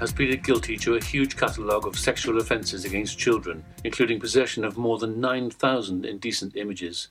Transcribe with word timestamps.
has 0.00 0.12
pleaded 0.12 0.42
guilty 0.42 0.78
to 0.78 0.96
a 0.96 1.04
huge 1.04 1.36
catalogue 1.36 1.86
of 1.86 1.98
sexual 1.98 2.38
offences 2.38 2.86
against 2.86 3.18
children, 3.18 3.62
including 3.84 4.18
possession 4.18 4.64
of 4.64 4.78
more 4.78 4.98
than 4.98 5.20
9,000 5.20 6.06
indecent 6.06 6.56
images. 6.56 7.08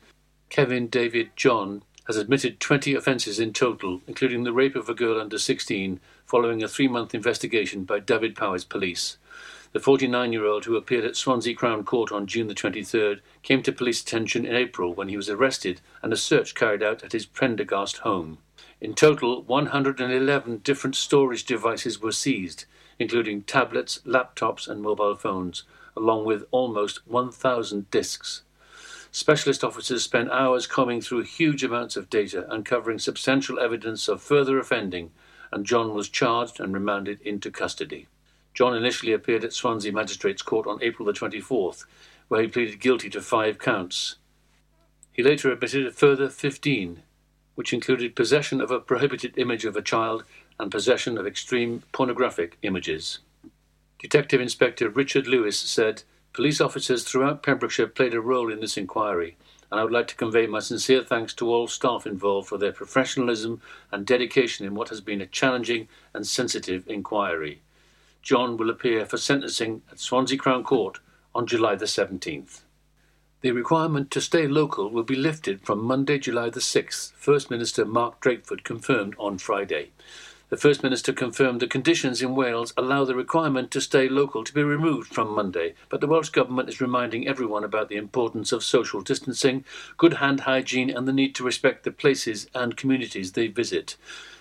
Kevin 0.50 0.88
David 0.88 1.30
John 1.36 1.84
has 2.08 2.18
admitted 2.18 2.60
20 2.60 2.96
offences 2.96 3.40
in 3.40 3.54
total, 3.54 4.02
including 4.08 4.44
the 4.44 4.52
rape 4.52 4.76
of 4.76 4.90
a 4.90 4.96
girl 4.96 5.22
under 5.22 5.38
16, 5.38 6.00
following 6.26 6.64
a 6.64 6.68
three 6.68 6.88
month 6.88 7.14
investigation 7.14 7.84
by 7.84 8.00
Dyfed-Powys 8.00 8.64
Police. 8.64 9.18
The 9.72 9.80
49 9.80 10.34
year 10.34 10.46
old 10.46 10.66
who 10.66 10.76
appeared 10.76 11.06
at 11.06 11.16
Swansea 11.16 11.54
Crown 11.54 11.84
Court 11.84 12.12
on 12.12 12.26
June 12.26 12.48
the 12.48 12.56
23rd 12.56 13.20
came 13.44 13.62
to 13.62 13.72
police 13.72 14.02
attention 14.02 14.48
in 14.48 14.56
April 14.56 14.96
when 14.96 15.10
he 15.10 15.18
was 15.18 15.30
arrested 15.30 15.80
and 16.02 16.12
a 16.12 16.18
search 16.18 16.56
carried 16.56 16.82
out 16.82 17.04
at 17.04 17.12
his 17.12 17.28
Prendergast 17.28 17.98
home. 17.98 18.40
In 18.82 18.96
total, 18.96 19.44
111 19.44 20.62
different 20.64 20.96
storage 20.96 21.44
devices 21.44 22.02
were 22.02 22.12
seized, 22.12 22.66
including 23.00 23.42
tablets, 23.44 24.02
laptops, 24.06 24.68
and 24.68 24.82
mobile 24.82 25.16
phones, 25.16 25.64
along 25.96 26.26
with 26.26 26.46
almost 26.52 27.08
1,000 27.08 27.90
disks. 27.90 28.44
Specialist 29.12 29.64
officers 29.64 30.04
spent 30.04 30.30
hours 30.30 30.68
combing 30.68 31.02
through 31.02 31.24
huge 31.24 31.64
amounts 31.64 31.96
of 31.96 32.10
data, 32.10 32.46
uncovering 32.50 33.00
substantial 33.00 33.60
evidence 33.60 34.08
of 34.08 34.22
further 34.22 34.60
offending, 34.60 35.12
and 35.52 35.66
John 35.66 35.96
was 35.96 36.10
charged 36.10 36.60
and 36.60 36.74
remanded 36.74 37.20
into 37.22 37.50
custody. 37.50 38.08
John 38.54 38.76
initially 38.76 39.14
appeared 39.14 39.44
at 39.44 39.54
Swansea 39.54 39.92
Magistrates 39.92 40.42
Court 40.42 40.68
on 40.68 40.84
April 40.84 41.06
the 41.06 41.14
24th, 41.14 41.86
where 42.28 42.42
he 42.42 42.48
pleaded 42.48 42.80
guilty 42.80 43.10
to 43.10 43.22
five 43.22 43.58
counts. 43.58 44.18
He 45.12 45.24
later 45.24 45.52
admitted 45.52 45.88
a 45.88 45.92
further 45.92 46.30
15, 46.30 47.02
which 47.56 47.74
included 47.74 48.16
possession 48.16 48.62
of 48.62 48.70
a 48.70 48.80
prohibited 48.80 49.38
image 49.38 49.66
of 49.66 49.76
a 49.76 49.82
child 49.82 50.24
and 50.60 50.72
possession 50.72 51.18
of 51.18 51.26
extreme 51.26 51.84
pornographic 51.92 52.58
images. 52.62 53.20
Detective 54.00 54.42
Inspector 54.42 54.88
Richard 54.90 55.28
Lewis 55.28 55.58
said, 55.58 56.04
Police 56.34 56.62
officers 56.62 57.04
throughout 57.04 57.44
Pembrokeshire 57.44 57.88
played 57.88 58.14
a 58.14 58.22
role 58.22 58.52
in 58.52 58.60
this 58.60 58.78
inquiry, 58.78 59.38
and 59.72 59.80
I 59.80 59.84
would 59.84 59.94
like 59.94 60.08
to 60.08 60.16
convey 60.16 60.48
my 60.48 60.60
sincere 60.60 61.04
thanks 61.04 61.34
to 61.36 61.50
all 61.50 61.68
staff 61.68 62.06
involved 62.06 62.48
for 62.48 62.58
their 62.58 62.72
professionalism 62.72 63.62
and 63.92 64.06
dedication 64.06 64.66
in 64.66 64.76
what 64.76 64.90
has 64.90 65.02
been 65.02 65.22
a 65.22 65.26
challenging 65.26 65.88
and 66.14 66.26
sensitive 66.26 66.88
inquiry. 66.88 67.62
John 68.22 68.58
will 68.58 68.70
appear 68.70 69.06
for 69.06 69.18
sentencing 69.18 69.82
at 69.92 70.00
Swansea 70.00 70.38
Crown 70.38 70.64
Court 70.64 71.00
on 71.34 71.48
July 71.48 71.76
the 71.76 71.86
17th. 71.86 72.62
The 73.42 73.52
requirement 73.52 74.12
to 74.12 74.22
stay 74.22 74.48
local 74.48 74.90
will 74.90 75.04
be 75.04 75.16
lifted 75.16 75.62
from 75.62 75.84
Monday, 75.84 76.20
July 76.20 76.50
the 76.50 76.60
6th, 76.60 77.14
First 77.14 77.50
Minister 77.50 77.86
Mark 77.86 78.20
Drakeford 78.22 78.64
confirmed 78.64 79.16
on 79.18 79.38
Friday. 79.38 79.92
The 80.50 80.58
First 80.58 80.82
Minister 80.82 81.14
confirmed 81.14 81.60
the 81.60 81.68
conditions 81.68 82.24
in 82.24 82.34
Wales 82.34 82.74
allow 82.76 83.06
the 83.06 83.14
requirement 83.14 83.70
to 83.70 83.80
stay 83.80 84.10
local 84.10 84.44
to 84.44 84.52
be 84.52 84.64
removed 84.64 85.14
from 85.14 85.36
Monday, 85.36 85.76
but 85.90 86.02
the 86.02 86.08
Welsh 86.08 86.30
Government 86.30 86.68
is 86.70 86.82
reminding 86.82 87.28
everyone 87.28 87.64
about 87.64 87.88
the 87.88 87.98
importance 87.98 88.52
of 88.52 88.64
social 88.64 89.02
distancing, 89.02 89.64
good 89.96 90.14
hand 90.14 90.42
hygiene, 90.42 90.90
and 90.90 91.08
the 91.08 91.14
need 91.14 91.36
to 91.36 91.44
respect 91.44 91.84
the 91.84 91.92
places 91.92 92.48
and 92.56 92.76
communities 92.76 93.34
they 93.34 93.46
visit. 93.46 93.96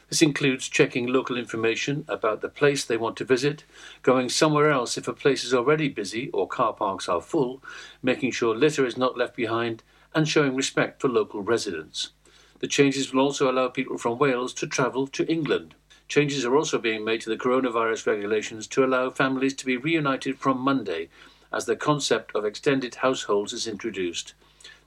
This 0.08 0.22
includes 0.22 0.66
checking 0.70 1.06
local 1.08 1.36
information 1.36 2.06
about 2.08 2.40
the 2.40 2.48
place 2.48 2.86
they 2.86 2.96
want 2.96 3.18
to 3.18 3.24
visit, 3.26 3.64
going 4.02 4.30
somewhere 4.30 4.70
else 4.70 4.96
if 4.96 5.08
a 5.08 5.12
place 5.12 5.44
is 5.44 5.52
already 5.52 5.90
busy 5.90 6.30
or 6.30 6.48
car 6.48 6.72
parks 6.72 7.06
are 7.06 7.20
full, 7.20 7.62
making 8.02 8.30
sure 8.30 8.56
litter 8.56 8.86
is 8.86 8.96
not 8.96 9.18
left 9.18 9.36
behind, 9.36 9.82
and 10.14 10.26
showing 10.26 10.56
respect 10.56 11.02
for 11.02 11.08
local 11.08 11.42
residents. 11.42 12.12
The 12.60 12.66
changes 12.66 13.12
will 13.12 13.20
also 13.20 13.50
allow 13.50 13.68
people 13.68 13.98
from 13.98 14.16
Wales 14.16 14.54
to 14.54 14.66
travel 14.66 15.06
to 15.08 15.30
England. 15.30 15.74
Changes 16.08 16.44
are 16.46 16.56
also 16.56 16.78
being 16.78 17.04
made 17.04 17.20
to 17.20 17.28
the 17.28 17.36
coronavirus 17.36 18.06
regulations 18.06 18.66
to 18.68 18.84
allow 18.84 19.10
families 19.10 19.54
to 19.54 19.66
be 19.66 19.76
reunited 19.76 20.38
from 20.38 20.58
Monday 20.58 21.10
as 21.52 21.66
the 21.66 21.76
concept 21.76 22.34
of 22.34 22.46
extended 22.46 22.96
households 22.96 23.52
is 23.52 23.66
introduced. 23.66 24.32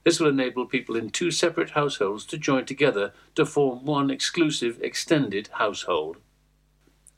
This 0.04 0.18
will 0.18 0.28
enable 0.28 0.66
people 0.66 0.96
in 0.96 1.10
two 1.10 1.30
separate 1.30 1.70
households 1.70 2.24
to 2.26 2.38
join 2.38 2.64
together 2.64 3.12
to 3.36 3.46
form 3.46 3.84
one 3.84 4.10
exclusive 4.10 4.80
extended 4.82 5.48
household. 5.54 6.16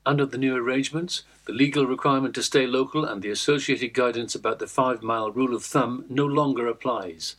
Under 0.04 0.26
the 0.26 0.36
new 0.36 0.54
arrangements, 0.54 1.22
the 1.46 1.54
legal 1.54 1.86
requirement 1.86 2.34
to 2.34 2.42
stay 2.42 2.66
local 2.66 3.06
and 3.06 3.22
the 3.22 3.30
associated 3.30 3.94
guidance 3.94 4.34
about 4.34 4.58
the 4.58 4.66
five 4.66 5.02
mile 5.02 5.30
rule 5.30 5.54
of 5.54 5.64
thumb 5.64 6.04
no 6.10 6.26
longer 6.26 6.66
applies. 6.66 7.36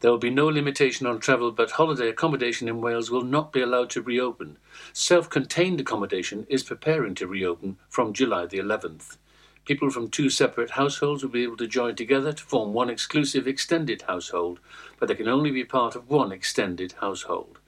There 0.00 0.10
will 0.10 0.18
be 0.18 0.30
no 0.30 0.46
limitation 0.46 1.06
on 1.06 1.20
travel, 1.20 1.50
but 1.50 1.72
holiday 1.72 2.10
accommodation 2.10 2.68
in 2.68 2.82
Wales 2.82 3.10
will 3.10 3.24
not 3.24 3.50
be 3.50 3.62
allowed 3.62 3.88
to 3.90 4.02
reopen. 4.02 4.58
Self 4.92 5.30
contained 5.30 5.80
accommodation 5.80 6.46
is 6.50 6.62
preparing 6.62 7.14
to 7.14 7.26
reopen 7.26 7.78
from 7.88 8.12
July 8.12 8.44
the 8.44 8.58
11th. 8.58 9.16
People 9.64 9.88
from 9.88 10.10
two 10.10 10.28
separate 10.28 10.72
households 10.72 11.22
will 11.22 11.30
be 11.30 11.42
able 11.42 11.56
to 11.56 11.66
join 11.66 11.96
together 11.96 12.32
to 12.32 12.42
form 12.42 12.74
one 12.74 12.90
exclusive 12.90 13.48
extended 13.48 14.02
household, 14.02 14.60
but 15.00 15.08
they 15.08 15.14
can 15.14 15.28
only 15.28 15.50
be 15.50 15.64
part 15.64 15.96
of 15.96 16.10
one 16.10 16.30
extended 16.30 16.92
household. 17.00 17.58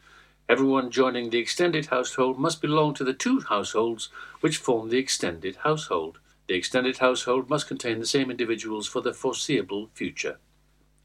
Everyone 0.50 0.90
joining 0.90 1.30
the 1.30 1.38
extended 1.38 1.86
household 1.86 2.38
must 2.38 2.60
belong 2.60 2.94
to 2.94 3.04
the 3.04 3.14
two 3.14 3.40
households 3.40 4.10
which 4.40 4.58
form 4.58 4.90
the 4.90 4.98
extended 4.98 5.56
household. 5.56 6.18
The 6.46 6.54
extended 6.54 6.98
household 6.98 7.48
must 7.48 7.68
contain 7.68 7.98
the 8.00 8.06
same 8.06 8.30
individuals 8.30 8.86
for 8.86 9.00
the 9.00 9.12
foreseeable 9.12 9.88
future. 9.94 10.38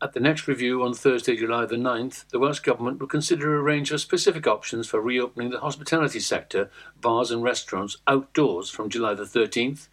At 0.04 0.12
the 0.12 0.20
next 0.20 0.50
review 0.50 0.84
on 0.84 0.94
Thursday, 0.94 1.38
July 1.38 1.66
the 1.66 1.78
9th, 1.78 2.28
the 2.28 2.38
Welsh 2.38 2.60
Government 2.60 3.00
will 3.00 3.08
consider 3.08 3.56
a 3.56 3.62
range 3.62 3.90
of 3.90 4.02
specific 4.02 4.46
options 4.46 4.86
for 4.86 5.00
reopening 5.00 5.50
the 5.50 5.62
hospitality 5.62 6.20
sector, 6.20 6.70
bars 7.00 7.32
and 7.32 7.42
restaurants 7.42 8.00
outdoors 8.06 8.70
from 8.70 8.90
July 8.90 9.14
the 9.14 9.24
13th, 9.24 9.88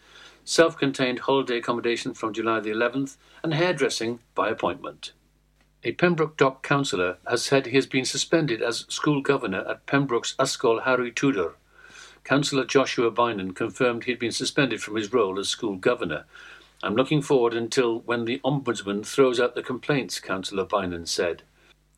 self 0.44 0.76
contained 0.76 1.20
holiday 1.20 1.58
accommodation 1.58 2.12
from 2.12 2.32
July 2.32 2.58
the 2.58 2.70
11th, 2.70 3.18
and 3.44 3.54
hairdressing 3.54 4.18
by 4.34 4.48
appointment. 4.48 5.12
A 5.84 5.92
Pembroke 5.92 6.36
Dock 6.36 6.64
councillor 6.64 7.18
has 7.28 7.44
said 7.44 7.66
he 7.66 7.76
has 7.76 7.86
been 7.86 8.04
suspended 8.04 8.60
as 8.60 8.86
school 8.88 9.22
governor 9.22 9.64
at 9.68 9.86
Pembroke's 9.86 10.34
Ysgol 10.40 10.82
Harri 10.82 11.14
Tudur. 11.14 11.52
Councillor 12.24 12.64
Joshua 12.64 13.12
Beynon 13.12 13.54
confirmed 13.54 14.04
he 14.04 14.10
had 14.10 14.18
been 14.18 14.32
suspended 14.32 14.82
from 14.82 14.96
his 14.96 15.12
role 15.12 15.38
as 15.38 15.48
school 15.48 15.76
governor, 15.76 16.24
I'm 16.82 16.94
looking 16.94 17.20
forward 17.20 17.52
until 17.52 18.00
when 18.00 18.24
the 18.24 18.40
Ombudsman 18.42 19.04
throws 19.04 19.38
out 19.38 19.54
the 19.54 19.62
complaints, 19.62 20.18
Councillor 20.18 20.64
Beynon 20.64 21.06
said. 21.06 21.42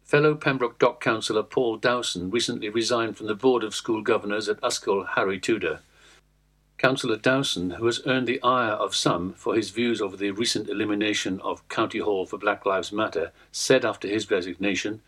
Fellow 0.03 0.34
Pembroke 0.34 0.78
Dock 0.81 1.00
Councillor 1.00 1.44
Paul 1.44 1.76
Dowson 1.76 2.31
recently 2.31 2.69
resigned 2.69 3.16
from 3.16 3.28
the 3.28 3.37
Board 3.37 3.62
of 3.62 3.76
School 3.76 4.03
Governors 4.03 4.48
at 4.48 4.60
Ysgol 4.60 5.06
Harri 5.10 5.41
Tudur. 5.41 5.78
Councillor 6.78 7.16
Dowson, 7.16 7.70
who 7.70 7.87
has 7.87 8.00
earned 8.06 8.26
the 8.26 8.43
ire 8.43 8.72
of 8.72 8.97
some 8.97 9.34
for 9.34 9.54
his 9.54 9.70
views 9.70 10.00
over 10.00 10.16
the 10.16 10.32
recent 10.32 10.69
elimination 10.69 11.41
of 11.43 11.66
County 11.69 12.00
Hall 12.00 12.26
for 12.26 12.37
Black 12.37 12.66
Lives 12.66 12.91
Matter, 12.91 13.31
said 13.53 13.84
after 13.84 14.09
his 14.09 14.28
resignation, 14.28 15.00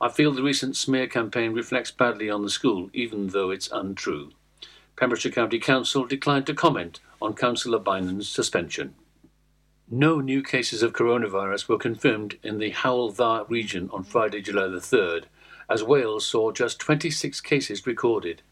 I 0.00 0.08
feel 0.08 0.32
the 0.32 0.42
recent 0.42 0.74
smear 0.74 1.06
campaign 1.06 1.52
reflects 1.52 1.90
badly 1.90 2.30
on 2.30 2.42
the 2.42 2.50
school, 2.50 2.88
even 2.94 3.28
though 3.28 3.50
it's 3.50 3.70
untrue. 3.70 4.30
Pembrokeshire 4.96 5.32
County 5.32 5.58
Council 5.58 6.06
declined 6.06 6.46
to 6.46 6.54
comment 6.54 7.00
on 7.20 7.34
Councillor 7.34 7.78
Beynon's 7.78 8.28
suspension. 8.28 8.94
No 9.90 10.20
new 10.20 10.42
cases 10.42 10.82
of 10.82 10.92
coronavirus 10.92 11.66
were 11.66 11.78
confirmed 11.78 12.36
in 12.42 12.58
the 12.58 12.72
Hywel 12.72 13.16
Dda 13.16 13.48
region 13.48 13.88
on 13.90 14.04
Friday, 14.04 14.42
July 14.42 14.66
the 14.66 14.80
3rd, 14.80 15.24
as 15.66 15.82
Wales 15.82 16.26
saw 16.26 16.52
just 16.52 16.78
26 16.78 17.40
cases 17.40 17.86
recorded. 17.86 18.42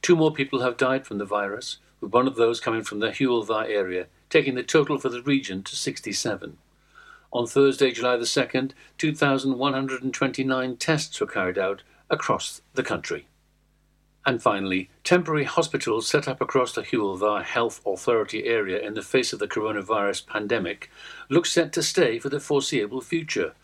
Two 0.00 0.16
more 0.16 0.32
people 0.32 0.62
have 0.62 0.78
died 0.78 1.06
from 1.06 1.18
the 1.18 1.26
virus, 1.26 1.76
with 2.00 2.14
one 2.14 2.26
of 2.26 2.36
those 2.36 2.58
coming 2.58 2.82
from 2.82 3.00
the 3.00 3.10
Hywel 3.10 3.46
Dda 3.46 3.68
area, 3.68 4.06
taking 4.30 4.54
the 4.54 4.62
total 4.62 4.96
for 4.96 5.10
the 5.10 5.20
region 5.20 5.62
to 5.64 5.76
67. 5.76 6.56
On 7.34 7.46
Thursday, 7.46 7.90
July 7.90 8.16
the 8.16 8.24
2nd, 8.24 8.70
2,129 8.96 10.76
tests 10.78 11.20
were 11.20 11.26
carried 11.26 11.58
out 11.58 11.82
across 12.08 12.62
the 12.72 12.82
country. 12.82 13.27
And 14.26 14.42
finally, 14.42 14.90
temporary 15.04 15.44
hospitals 15.44 16.06
set 16.06 16.28
up 16.28 16.40
across 16.40 16.74
the 16.74 16.82
Hywel 16.82 17.18
Dda 17.18 17.44
Health 17.44 17.80
Authority 17.86 18.44
area 18.44 18.78
in 18.80 18.94
the 18.94 19.02
face 19.02 19.32
of 19.32 19.38
the 19.38 19.48
coronavirus 19.48 20.26
pandemic 20.26 20.90
look 21.30 21.46
set 21.46 21.72
to 21.72 21.82
stay 21.82 22.18
for 22.18 22.28
the 22.28 22.40
foreseeable 22.40 23.00
future. 23.00 23.54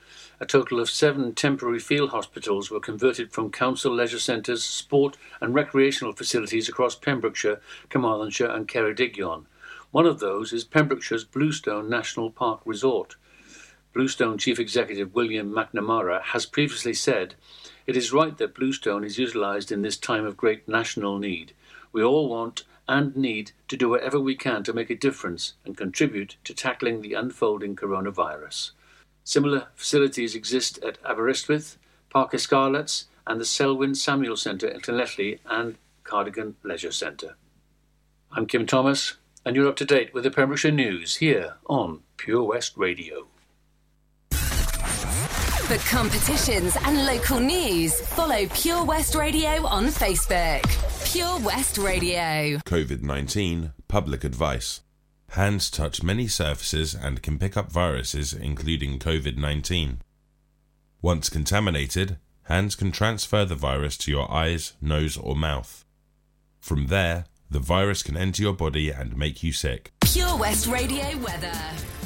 A 0.40 0.46
total 0.46 0.80
of 0.80 0.90
seven 0.90 1.34
temporary 1.34 1.78
field 1.78 2.10
hospitals 2.10 2.70
were 2.70 2.80
converted 2.80 3.32
from 3.32 3.50
council 3.50 3.94
leisure 3.94 4.18
centres, 4.18 4.64
sport 4.64 5.16
and 5.40 5.54
recreational 5.54 6.12
facilities 6.12 6.68
across 6.68 6.94
Pembrokeshire, 6.94 7.60
Carmarthenshire 7.88 8.50
and 8.50 8.66
Ceredigion. 8.66 9.44
One 9.90 10.06
of 10.06 10.18
those 10.18 10.52
is 10.52 10.64
Pembrokeshire's 10.64 11.24
Bluestone 11.24 11.88
National 11.88 12.30
Park 12.30 12.60
Resort. 12.64 13.16
Bluestone 13.92 14.38
Chief 14.38 14.58
Executive 14.58 15.14
William 15.14 15.52
McNamara 15.52 16.20
has 16.20 16.46
previously 16.46 16.94
said 16.94 17.36
it 17.86 17.96
is 17.96 18.12
right 18.12 18.36
that 18.38 18.54
Bluestone 18.54 19.04
is 19.04 19.18
utilised 19.18 19.70
in 19.70 19.82
this 19.82 19.96
time 19.96 20.24
of 20.24 20.36
great 20.36 20.68
national 20.68 21.18
need. 21.18 21.52
We 21.92 22.02
all 22.02 22.28
want 22.28 22.64
and 22.88 23.16
need 23.16 23.52
to 23.68 23.76
do 23.76 23.88
whatever 23.88 24.20
we 24.20 24.34
can 24.34 24.62
to 24.64 24.72
make 24.72 24.90
a 24.90 24.94
difference 24.94 25.54
and 25.64 25.76
contribute 25.76 26.36
to 26.44 26.54
tackling 26.54 27.00
the 27.00 27.14
unfolding 27.14 27.76
coronavirus. 27.76 28.72
Similar 29.24 29.68
facilities 29.74 30.34
exist 30.34 30.78
at 30.82 30.98
Aberystwyth, 31.04 31.76
Parc 32.10 32.32
y 32.32 32.38
Scarlets, 32.38 33.06
and 33.26 33.40
the 33.40 33.44
Selwyn 33.44 33.94
Samuel 33.94 34.36
Centre 34.36 34.68
at 34.68 34.82
Llanelli 34.82 35.38
and 35.46 35.76
Cardigan 36.04 36.56
Leisure 36.62 36.92
Centre. 36.92 37.36
I'm 38.32 38.46
Kim 38.46 38.66
Thomas. 38.66 39.14
and 39.44 39.56
you're 39.56 39.68
up 39.68 39.76
to 39.76 39.84
date 39.84 40.14
with 40.14 40.24
the 40.24 40.30
Pembrokeshire 40.30 40.70
News 40.70 41.16
here 41.16 41.56
on 41.66 42.00
Pure 42.16 42.44
West 42.44 42.76
Radio. 42.76 43.28
For 45.74 45.90
competitions 45.90 46.76
and 46.84 47.04
local 47.04 47.40
news, 47.40 48.00
follow 48.00 48.46
Pure 48.54 48.84
West 48.84 49.16
Radio 49.16 49.66
on 49.66 49.86
Facebook. 49.86 50.62
Pure 51.12 51.40
West 51.40 51.78
Radio. 51.78 52.58
COVID 52.58 53.02
19 53.02 53.72
Public 53.88 54.22
Advice. 54.22 54.82
Hands 55.30 55.68
touch 55.68 56.00
many 56.00 56.28
surfaces 56.28 56.94
and 56.94 57.24
can 57.24 57.40
pick 57.40 57.56
up 57.56 57.72
viruses, 57.72 58.32
including 58.32 59.00
COVID 59.00 59.36
19. 59.36 60.00
Once 61.02 61.28
contaminated, 61.28 62.18
hands 62.44 62.76
can 62.76 62.92
transfer 62.92 63.44
the 63.44 63.56
virus 63.56 63.96
to 63.96 64.12
your 64.12 64.30
eyes, 64.30 64.74
nose, 64.80 65.16
or 65.16 65.34
mouth. 65.34 65.84
From 66.60 66.86
there, 66.86 67.24
the 67.50 67.58
virus 67.58 68.04
can 68.04 68.16
enter 68.16 68.42
your 68.42 68.54
body 68.54 68.90
and 68.90 69.16
make 69.16 69.42
you 69.42 69.50
sick. 69.50 69.90
Pure 70.02 70.36
West 70.36 70.68
Radio 70.68 71.18
weather. 71.18 71.58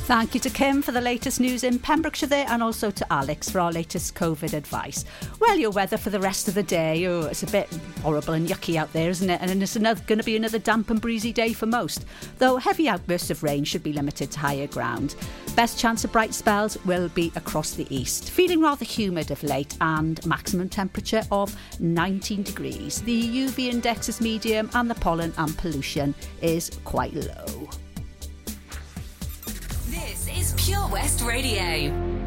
Thank 0.08 0.32
you 0.32 0.40
to 0.40 0.49
Kim 0.49 0.81
for 0.81 0.90
the 0.90 1.02
latest 1.02 1.38
news 1.38 1.64
in 1.64 1.78
Pembrokeshire 1.78 2.31
there 2.31 2.46
and 2.49 2.62
also 2.62 2.90
to 2.90 3.12
Alex 3.12 3.50
for 3.50 3.60
our 3.60 3.70
latest 3.70 4.14
COVID 4.14 4.55
advice. 4.55 5.05
Well, 5.38 5.58
your 5.58 5.70
weather 5.70 5.99
for 5.99 6.08
the 6.08 6.19
rest 6.19 6.49
of 6.49 6.55
the 6.55 6.62
day, 6.62 7.06
oh, 7.06 7.26
it's 7.26 7.43
a 7.43 7.46
bit 7.46 7.69
horrible 8.00 8.32
and 8.32 8.49
yucky 8.49 8.76
out 8.76 8.90
there, 8.94 9.10
isn't 9.10 9.28
it? 9.28 9.38
And 9.43 9.62
it's 9.62 9.76
going 9.76 10.19
to 10.19 10.25
be 10.25 10.34
another 10.34 10.58
damp 10.58 10.88
and 10.88 10.99
breezy 10.99 11.31
day 11.31 11.52
for 11.52 11.66
most, 11.66 12.06
though 12.38 12.56
heavy 12.56 12.88
outbursts 12.88 13.28
of 13.28 13.43
rain 13.43 13.64
should 13.64 13.82
be 13.82 13.93
limited 13.93 14.31
to 14.31 14.38
higher 14.38 14.66
ground. 14.66 15.14
Best 15.55 15.78
chance 15.78 16.05
of 16.05 16.12
bright 16.12 16.32
spells 16.32 16.82
will 16.87 17.10
be 17.10 17.31
across 17.37 17.72
the 17.72 17.87
east. 17.94 18.31
Feeling 18.31 18.62
rather 18.62 18.87
humid 18.87 19.31
of 19.31 19.43
late 19.43 19.76
and 19.82 20.25
maximum 20.25 20.70
temperature 20.70 21.22
of 21.31 21.55
19 21.81 22.44
degrees. 22.44 23.02
The 23.02 23.46
UV 23.46 23.69
index 23.69 24.08
is 24.08 24.22
medium 24.22 24.70
and 24.72 24.88
the 24.88 24.94
pollen 24.94 25.34
and 25.37 25.55
pollution 25.58 26.14
is 26.40 26.70
quite 26.84 27.12
low. 27.12 27.69
Pure 30.69 30.88
West 30.88 31.23
Radio. 31.23 32.18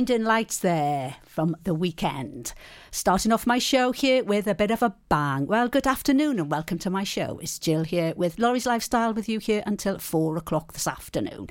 Blinding 0.00 0.24
lights 0.24 0.58
there 0.60 1.16
from 1.26 1.54
the 1.64 1.74
weekend. 1.74 2.54
Starting 2.92 3.30
off 3.30 3.46
my 3.46 3.60
show 3.60 3.92
here 3.92 4.24
with 4.24 4.48
a 4.48 4.54
bit 4.54 4.72
of 4.72 4.82
a 4.82 4.92
bang. 5.08 5.46
Well, 5.46 5.68
good 5.68 5.86
afternoon 5.86 6.40
and 6.40 6.50
welcome 6.50 6.76
to 6.80 6.90
my 6.90 7.04
show. 7.04 7.38
It's 7.40 7.56
Jill 7.56 7.84
here 7.84 8.14
with 8.16 8.40
Lawrie's 8.40 8.66
Lifestyle 8.66 9.14
with 9.14 9.28
you 9.28 9.38
here 9.38 9.62
until 9.64 10.00
four 10.00 10.36
o'clock 10.36 10.72
this 10.72 10.88
afternoon. 10.88 11.48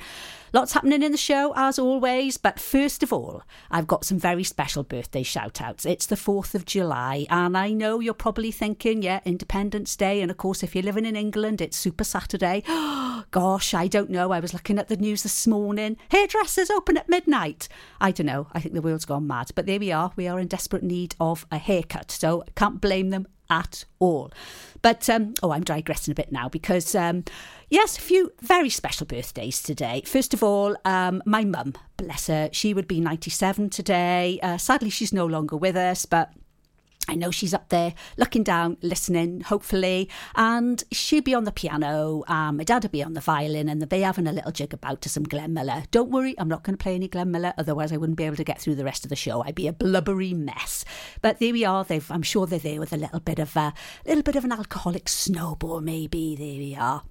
Lots 0.52 0.74
happening 0.74 1.04
in 1.04 1.12
the 1.12 1.18
show 1.18 1.54
as 1.56 1.78
always, 1.78 2.38
but 2.38 2.60
first 2.60 3.04
of 3.04 3.14
all, 3.14 3.44
I've 3.70 3.86
got 3.86 4.04
some 4.04 4.18
very 4.18 4.44
special 4.44 4.84
birthday 4.84 5.22
shout 5.22 5.62
outs. 5.62 5.86
It's 5.86 6.08
the 6.08 6.16
4th 6.16 6.56
of 6.56 6.66
July, 6.66 7.28
and 7.30 7.56
I 7.56 7.72
know 7.72 8.00
you're 8.00 8.16
probably 8.16 8.52
thinking, 8.52 9.04
yeah, 9.04 9.20
Independence 9.26 9.96
Day, 9.96 10.22
and 10.22 10.32
of 10.32 10.38
course, 10.38 10.64
if 10.64 10.74
you're 10.74 10.84
living 10.84 11.06
in 11.06 11.16
England, 11.16 11.62
it's 11.62 11.78
Super 11.78 12.04
Saturday. 12.04 12.64
Gosh, 13.32 13.76
I 13.76 13.86
don't 13.88 14.10
know. 14.10 14.32
I 14.32 14.40
was 14.40 14.54
looking 14.54 14.80
at 14.80 14.88
the 14.88 14.98
news 14.98 15.22
this 15.22 15.46
morning. 15.46 15.98
Hairdressers 16.10 16.72
open 16.72 16.98
at 16.98 17.10
midnight. 17.10 17.68
I 18.02 18.12
don't 18.12 18.26
know. 18.26 18.48
I 18.52 18.60
think 18.60 18.74
the 18.74 18.82
world's 18.82 19.06
gone 19.06 19.28
mad, 19.28 19.52
but 19.54 19.68
there 19.68 19.80
we 19.80 19.92
are. 19.92 20.12
We 20.16 20.28
are 20.28 20.40
in 20.40 20.48
desperate 20.48 20.84
need 20.84 21.16
of 21.20 21.29
a 21.52 21.58
haircut, 21.58 22.12
so 22.12 22.44
I 22.48 22.52
can't 22.56 22.82
blame 22.82 23.10
them 23.10 23.28
at 23.50 23.86
all. 24.00 24.32
But, 24.82 25.10
um, 25.10 25.34
oh, 25.42 25.52
I'm 25.52 25.64
digressing 25.64 26.12
a 26.12 26.16
bit 26.16 26.32
now 26.32 26.50
because, 26.50 26.96
um, 26.96 27.26
yes, 27.70 27.98
a 27.98 28.02
few 28.02 28.32
very 28.42 28.70
special 28.70 29.06
birthdays 29.06 29.62
today. 29.62 30.04
First 30.06 30.34
of 30.34 30.44
all, 30.44 30.76
um, 30.86 31.22
my 31.26 31.44
mum, 31.44 31.74
bless 31.98 32.28
her, 32.28 32.50
she 32.52 32.74
would 32.74 32.88
be 32.88 33.00
97 33.02 33.70
today. 33.70 34.40
Uh, 34.42 34.58
sadly, 34.58 34.90
she's 34.90 35.12
no 35.12 35.26
longer 35.26 35.58
with 35.58 35.76
us, 35.76 36.06
but 36.06 36.32
I 37.10 37.16
know 37.16 37.32
she's 37.32 37.56
up 37.56 37.70
there 37.70 37.96
looking 38.18 38.44
down, 38.44 38.78
listening, 38.84 39.42
hopefully, 39.42 40.10
and 40.36 40.84
she'll 40.92 41.24
be 41.24 41.34
on 41.34 41.44
the 41.44 41.52
piano. 41.52 42.24
Um, 42.28 42.58
my 42.58 42.64
dad 42.64 42.84
will 42.84 42.92
be 42.92 43.04
on 43.04 43.14
the 43.14 43.20
violin, 43.20 43.68
and 43.68 43.82
they'll 43.82 43.90
be 43.90 44.02
having 44.02 44.28
a 44.28 44.32
little 44.32 44.52
jig 44.52 44.74
about 44.74 45.02
to 45.02 45.10
some 45.10 45.24
Glenn 45.24 45.54
Miller. 45.54 45.84
Don't 45.90 46.12
worry, 46.12 46.36
I'm 46.38 46.48
not 46.48 46.64
going 46.64 46.78
to 46.78 46.84
play 46.84 46.94
any 46.94 47.08
Glenn 47.08 47.32
Miller, 47.32 47.54
otherwise, 47.58 47.92
I 47.92 47.98
wouldn't 47.98 48.18
be 48.18 48.26
able 48.26 48.36
to 48.36 48.44
get 48.44 48.60
through 48.60 48.76
the 48.76 48.86
rest 48.86 49.06
of 49.06 49.10
the 49.10 49.16
show. 49.16 49.44
I'd 49.44 49.56
be 49.56 49.68
a 49.68 49.74
blubbery 49.74 50.34
mess. 50.36 50.86
But 51.22 51.40
there 51.40 51.54
we 51.54 51.66
are. 51.66 51.84
They've, 51.84 52.12
I'm 52.12 52.22
sure 52.22 52.46
they're 52.46 52.60
there 52.60 52.80
with 52.80 52.94
a 52.94 52.98
little 52.98 53.20
bit 53.20 53.40
of 53.40 53.56
a 53.56 53.74
little 54.06 54.24
bit 54.24 54.36
of 54.36 54.46
an 54.46 54.52
alcoholic 54.52 55.10
snowball, 55.10 55.82
maybe. 55.82 56.36
There 56.36 56.48
we 56.48 56.76
are. 56.76 57.04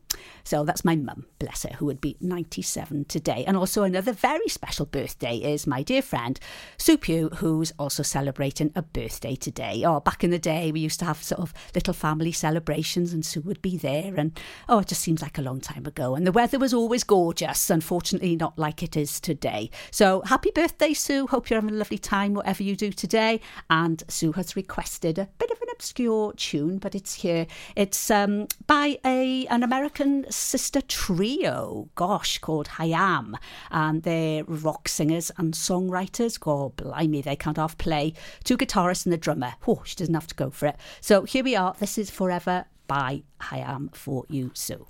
So 0.44 0.64
that's 0.64 0.84
my 0.84 0.96
mum, 0.96 1.26
bless 1.38 1.64
her, 1.64 1.74
who 1.76 1.86
would 1.86 2.00
be 2.00 2.16
97 2.20 3.04
today. 3.04 3.44
And 3.46 3.56
also 3.56 3.82
another 3.82 4.12
very 4.12 4.48
special 4.48 4.86
birthday 4.86 5.36
is 5.36 5.66
my 5.66 5.82
dear 5.82 6.00
friend 6.00 6.40
Sue 6.78 6.96
Pugh, 6.96 7.28
who's 7.36 7.72
also 7.78 8.02
celebrating 8.02 8.72
a 8.74 8.82
birthday 8.82 9.34
today. 9.34 9.82
Oh, 9.84 10.00
back 10.00 10.24
in 10.24 10.30
the 10.30 10.38
day, 10.38 10.72
we 10.72 10.80
used 10.80 11.00
to 11.00 11.04
have 11.04 11.22
sort 11.22 11.40
of 11.40 11.52
little 11.74 11.92
family 11.92 12.32
celebrations, 12.32 13.12
and 13.12 13.26
Sue 13.26 13.42
would 13.42 13.60
be 13.60 13.76
there. 13.76 14.14
And 14.16 14.38
oh, 14.68 14.78
it 14.78 14.88
just 14.88 15.02
seems 15.02 15.20
like 15.20 15.36
a 15.36 15.42
long 15.42 15.60
time 15.60 15.84
ago. 15.84 16.14
And 16.14 16.26
the 16.26 16.32
weather 16.32 16.58
was 16.58 16.72
always 16.72 17.04
gorgeous, 17.04 17.68
unfortunately, 17.68 18.36
not 18.36 18.58
like 18.58 18.82
it 18.82 18.96
is 18.96 19.20
today. 19.20 19.70
So 19.90 20.22
happy 20.22 20.50
birthday, 20.54 20.94
Sue. 20.94 21.26
Hope 21.26 21.50
you're 21.50 21.60
having 21.60 21.74
a 21.74 21.78
lovely 21.78 21.98
time, 21.98 22.32
whatever 22.32 22.62
you 22.62 22.76
do 22.76 22.90
today. 22.92 23.40
And 23.68 24.02
Sue 24.08 24.32
has 24.32 24.56
requested 24.56 25.18
a 25.18 25.28
bit 25.38 25.50
of 25.50 25.60
an 25.60 25.68
obscure 25.72 26.32
tune, 26.32 26.78
but 26.78 26.94
it's 26.94 27.14
here. 27.14 27.46
It's 27.76 28.10
um, 28.10 28.46
by 28.66 28.98
a 29.04 29.46
an 29.48 29.62
American 29.62 29.97
sister 30.30 30.80
trio, 30.80 31.88
gosh, 31.94 32.38
called 32.38 32.68
Haim. 32.68 33.36
And 33.70 34.02
they're 34.02 34.44
rock 34.44 34.88
singers 34.88 35.30
and 35.36 35.54
songwriters. 35.54 36.38
God, 36.38 36.76
blimey, 36.76 37.22
they 37.22 37.36
can't 37.36 37.56
half 37.56 37.78
play. 37.78 38.14
Two 38.44 38.56
guitarists 38.56 39.06
and 39.06 39.14
a 39.14 39.18
drummer. 39.18 39.54
Oh, 39.66 39.82
she 39.84 39.96
doesn't 39.96 40.14
have 40.14 40.26
to 40.28 40.34
go 40.34 40.50
for 40.50 40.66
it. 40.66 40.76
So 41.00 41.22
here 41.22 41.44
we 41.44 41.56
are. 41.56 41.74
This 41.78 41.98
is 41.98 42.10
Forever 42.10 42.66
by 42.86 43.22
Haim 43.40 43.90
for 43.92 44.24
you, 44.28 44.50
Sue. 44.54 44.86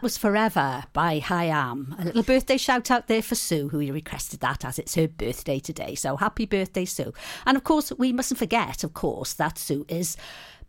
That 0.00 0.04
was 0.04 0.16
Forever 0.16 0.84
by 0.94 1.18
Haim. 1.18 1.94
A 1.98 2.06
little 2.06 2.22
birthday 2.22 2.56
shout 2.56 2.90
out 2.90 3.06
there 3.06 3.20
for 3.20 3.34
Sue, 3.34 3.68
who 3.68 3.80
requested 3.92 4.40
that 4.40 4.64
as 4.64 4.78
it's 4.78 4.94
her 4.94 5.06
birthday 5.06 5.58
today. 5.58 5.94
So 5.94 6.16
happy 6.16 6.46
birthday, 6.46 6.86
Sue. 6.86 7.12
And 7.44 7.54
of 7.54 7.64
course, 7.64 7.92
we 7.98 8.10
mustn't 8.10 8.38
forget, 8.38 8.82
of 8.82 8.94
course, 8.94 9.34
that 9.34 9.58
Sue 9.58 9.84
is 9.90 10.16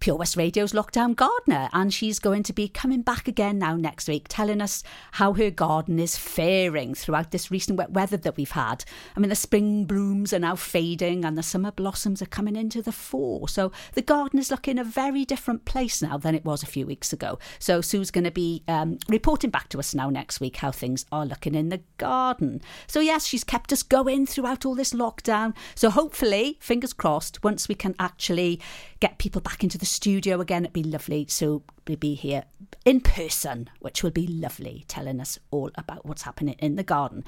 Pure 0.01 0.15
West 0.17 0.35
Radio's 0.35 0.73
lockdown 0.73 1.15
gardener, 1.15 1.69
and 1.73 1.93
she's 1.93 2.17
going 2.17 2.41
to 2.41 2.53
be 2.53 2.67
coming 2.67 3.03
back 3.03 3.27
again 3.27 3.59
now 3.59 3.75
next 3.75 4.07
week, 4.07 4.25
telling 4.27 4.59
us 4.59 4.81
how 5.11 5.33
her 5.33 5.51
garden 5.51 5.99
is 5.99 6.17
faring 6.17 6.95
throughout 6.95 7.29
this 7.29 7.51
recent 7.51 7.77
wet 7.77 7.91
weather 7.91 8.17
that 8.17 8.35
we've 8.35 8.49
had. 8.49 8.83
I 9.15 9.19
mean, 9.19 9.29
the 9.29 9.35
spring 9.35 9.85
blooms 9.85 10.33
are 10.33 10.39
now 10.39 10.55
fading, 10.55 11.23
and 11.23 11.37
the 11.37 11.43
summer 11.43 11.69
blossoms 11.69 12.19
are 12.19 12.25
coming 12.25 12.55
into 12.55 12.81
the 12.81 12.91
fore. 12.91 13.47
So 13.47 13.71
the 13.93 14.01
garden 14.01 14.39
is 14.39 14.49
looking 14.49 14.79
a 14.79 14.83
very 14.83 15.23
different 15.23 15.65
place 15.65 16.01
now 16.01 16.17
than 16.17 16.33
it 16.33 16.43
was 16.43 16.63
a 16.63 16.67
few 16.67 16.87
weeks 16.87 17.13
ago. 17.13 17.37
So 17.59 17.79
Sue's 17.79 18.09
going 18.09 18.23
to 18.23 18.31
be 18.31 18.63
um, 18.67 18.97
reporting 19.07 19.51
back 19.51 19.69
to 19.69 19.77
us 19.77 19.93
now 19.93 20.09
next 20.09 20.39
week 20.39 20.57
how 20.57 20.71
things 20.71 21.05
are 21.11 21.27
looking 21.27 21.53
in 21.53 21.69
the 21.69 21.81
garden. 21.99 22.59
So 22.87 23.01
yes, 23.01 23.27
she's 23.27 23.43
kept 23.43 23.71
us 23.71 23.83
going 23.83 24.25
throughout 24.25 24.65
all 24.65 24.73
this 24.73 24.93
lockdown. 24.93 25.55
So 25.75 25.91
hopefully, 25.91 26.57
fingers 26.59 26.91
crossed, 26.91 27.43
once 27.43 27.69
we 27.69 27.75
can 27.75 27.93
actually 27.99 28.59
get 29.01 29.17
people 29.17 29.41
back 29.41 29.63
into 29.63 29.77
the 29.77 29.85
studio 29.85 30.39
again. 30.39 30.63
It'd 30.63 30.73
be 30.73 30.83
lovely 30.83 31.25
to 31.25 31.61
be 31.99 32.13
here 32.13 32.45
in 32.85 33.01
person, 33.01 33.69
which 33.79 34.03
will 34.03 34.11
be 34.11 34.27
lovely, 34.27 34.85
telling 34.87 35.19
us 35.19 35.37
all 35.49 35.71
about 35.75 36.05
what's 36.05 36.21
happening 36.21 36.55
in 36.59 36.75
the 36.75 36.83
garden. 36.83 37.25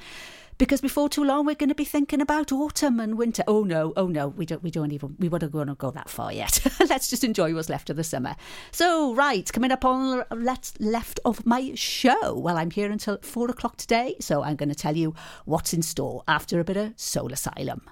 Because 0.56 0.80
before 0.80 1.08
too 1.08 1.24
long, 1.24 1.44
we're 1.44 1.56
going 1.56 1.68
to 1.68 1.74
be 1.74 1.84
thinking 1.84 2.20
about 2.20 2.52
autumn 2.52 3.00
and 3.00 3.18
winter. 3.18 3.42
Oh 3.48 3.64
no, 3.64 3.92
oh 3.96 4.06
no, 4.06 4.28
we 4.28 4.46
don't, 4.46 4.62
we 4.62 4.70
don't 4.70 4.92
even, 4.92 5.16
we 5.18 5.28
wouldn't 5.28 5.52
want 5.52 5.68
to 5.68 5.74
go 5.74 5.90
that 5.90 6.08
far 6.08 6.32
yet. 6.32 6.64
Let's 6.88 7.10
just 7.10 7.24
enjoy 7.24 7.52
what's 7.52 7.68
left 7.68 7.90
of 7.90 7.96
the 7.96 8.04
summer. 8.04 8.36
So, 8.70 9.12
right, 9.14 9.52
coming 9.52 9.72
up 9.72 9.84
on 9.84 10.24
let's 10.30 10.72
left 10.78 11.18
of 11.24 11.44
my 11.44 11.72
show. 11.74 12.38
Well, 12.38 12.56
I'm 12.56 12.70
here 12.70 12.90
until 12.90 13.18
four 13.20 13.50
o'clock 13.50 13.76
today, 13.76 14.14
so 14.20 14.44
I'm 14.44 14.56
going 14.56 14.68
to 14.68 14.74
tell 14.76 14.96
you 14.96 15.14
what's 15.44 15.74
in 15.74 15.82
store 15.82 16.22
after 16.28 16.60
a 16.60 16.64
bit 16.64 16.76
of 16.76 16.92
Soul 16.96 17.32
Asylum. 17.32 17.82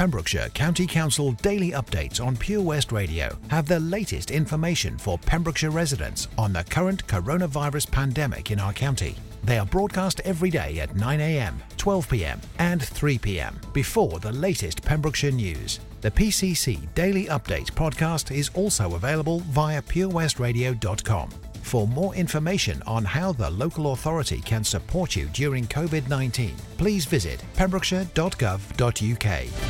Pembrokeshire 0.00 0.48
County 0.54 0.86
Council 0.86 1.32
daily 1.32 1.72
updates 1.72 2.24
on 2.24 2.34
Pure 2.34 2.62
West 2.62 2.90
Radio 2.90 3.36
have 3.48 3.66
the 3.66 3.80
latest 3.80 4.30
information 4.30 4.96
for 4.96 5.18
Pembrokeshire 5.18 5.70
residents 5.70 6.26
on 6.38 6.54
the 6.54 6.64
current 6.64 7.06
coronavirus 7.06 7.90
pandemic 7.90 8.50
in 8.50 8.58
our 8.58 8.72
county. 8.72 9.14
They 9.44 9.58
are 9.58 9.66
broadcast 9.66 10.22
every 10.24 10.48
day 10.48 10.78
at 10.78 10.94
9am, 10.94 11.52
12pm, 11.76 12.38
and 12.58 12.80
3pm 12.80 13.74
before 13.74 14.18
the 14.20 14.32
latest 14.32 14.82
Pembrokeshire 14.82 15.32
news. 15.32 15.80
The 16.00 16.10
PCC 16.10 16.88
Daily 16.94 17.26
Update 17.26 17.72
podcast 17.72 18.34
is 18.34 18.48
also 18.54 18.94
available 18.94 19.40
via 19.50 19.82
purewestradio.com. 19.82 21.28
For 21.60 21.86
more 21.86 22.14
information 22.14 22.82
on 22.86 23.04
how 23.04 23.32
the 23.32 23.50
local 23.50 23.92
authority 23.92 24.40
can 24.40 24.64
support 24.64 25.14
you 25.14 25.26
during 25.34 25.66
COVID 25.66 26.08
19, 26.08 26.54
please 26.78 27.04
visit 27.04 27.44
pembrokeshire.gov.uk. 27.54 29.69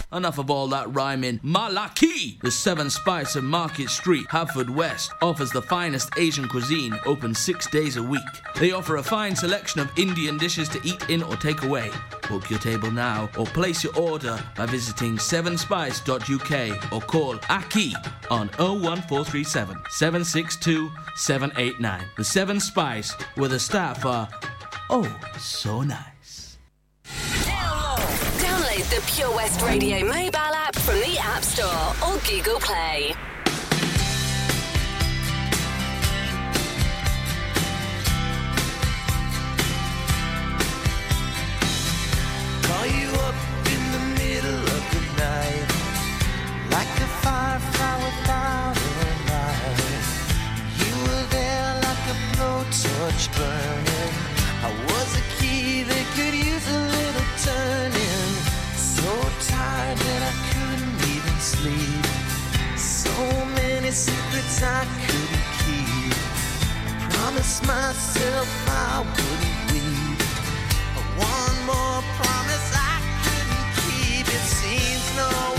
Enough 0.13 0.39
of 0.39 0.49
all 0.51 0.67
that 0.67 0.93
rhyming. 0.93 1.39
Malaki! 1.39 2.39
The 2.41 2.51
Seven 2.51 2.89
Spice 2.89 3.35
of 3.35 3.43
Market 3.45 3.89
Street, 3.89 4.27
Haverfordwest, 4.27 5.11
offers 5.21 5.51
the 5.51 5.61
finest 5.61 6.09
Asian 6.17 6.47
cuisine, 6.47 6.99
open 7.05 7.33
six 7.33 7.67
days 7.67 7.95
a 7.95 8.03
week. 8.03 8.21
They 8.59 8.71
offer 8.71 8.97
a 8.97 9.03
fine 9.03 9.35
selection 9.35 9.79
of 9.79 9.97
Indian 9.97 10.37
dishes 10.37 10.67
to 10.69 10.81
eat 10.83 11.09
in 11.09 11.23
or 11.23 11.35
take 11.37 11.63
away. 11.63 11.91
Book 12.27 12.49
your 12.49 12.59
table 12.59 12.91
now 12.91 13.29
or 13.37 13.45
place 13.45 13.83
your 13.83 13.97
order 13.97 14.37
by 14.55 14.65
visiting 14.65 15.15
sevenspice.uk 15.15 16.93
or 16.93 17.01
call 17.01 17.39
Aki 17.49 17.95
on 18.29 18.47
01437 18.57 19.77
762 19.89 20.91
789. 21.15 22.05
The 22.17 22.23
Seven 22.23 22.59
Spice, 22.59 23.13
where 23.35 23.49
the 23.49 23.59
staff 23.59 24.05
are 24.05 24.27
oh 24.89 25.19
so 25.37 25.81
nice. 25.81 26.10
Download 28.81 28.89
the 28.89 29.01
Pure 29.13 29.35
West 29.35 29.61
Radio 29.61 30.05
mobile 30.05 30.37
app 30.37 30.75
from 30.75 30.95
the 30.95 31.17
App 31.19 31.43
Store 31.43 31.67
or 32.05 32.17
Google 32.19 32.59
Play. 32.59 33.13
Call 42.63 42.85
you 42.87 43.09
up 43.21 43.35
in 43.67 43.81
the 43.91 44.03
middle 44.19 44.63
of 44.63 44.83
the 44.93 45.01
night, 45.17 45.69
like 46.71 46.99
a 46.99 47.09
firefly 47.21 47.95
without 48.05 48.77
a 48.77 49.13
light. 49.29 49.79
You 50.81 50.93
were 51.03 51.25
there 51.29 51.73
like 51.75 52.05
a 52.07 52.17
blowtorch 52.35 53.35
burning. 53.35 54.30
I 64.63 64.85
couldn't 65.05 65.45
keep. 65.63 66.13
I 66.85 67.09
promised 67.09 67.65
myself 67.65 68.47
I 68.69 68.99
wouldn't 68.99 69.71
weep. 69.73 70.21
One 71.17 71.57
more 71.65 72.01
promise 72.21 72.69
I 72.75 73.01
couldn't 73.25 73.67
keep. 73.81 74.27
It 74.27 74.45
seems 74.45 75.17
no 75.17 75.50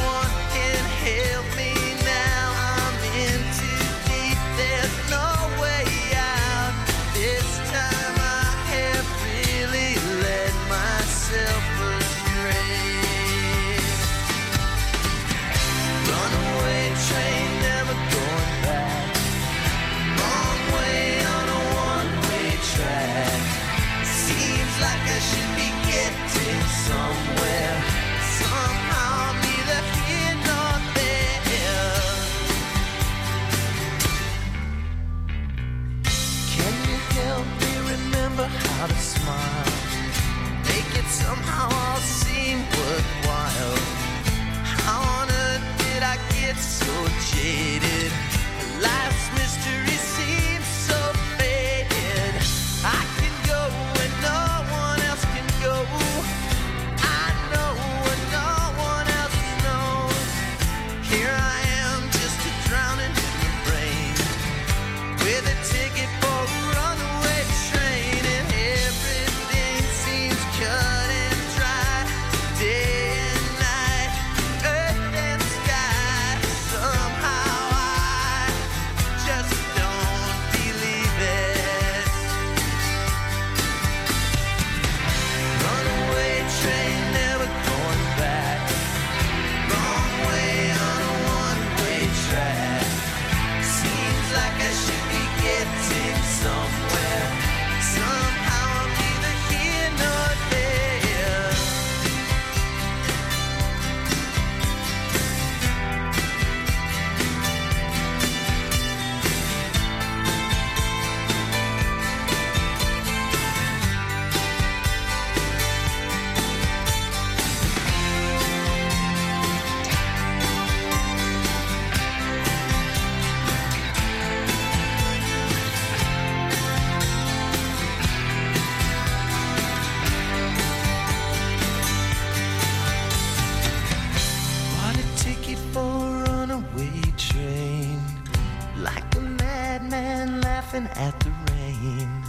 laughing 140.72 140.88
at 140.96 141.18
the 141.20 141.30
rain. 141.52 142.24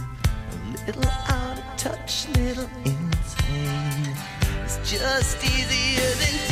A 0.52 0.86
little 0.86 1.10
out 1.28 1.58
of 1.58 1.76
touch, 1.76 2.28
little 2.36 2.68
insane. 2.84 4.16
It's 4.64 4.78
just 4.90 5.42
easier 5.44 6.10
than 6.20 6.43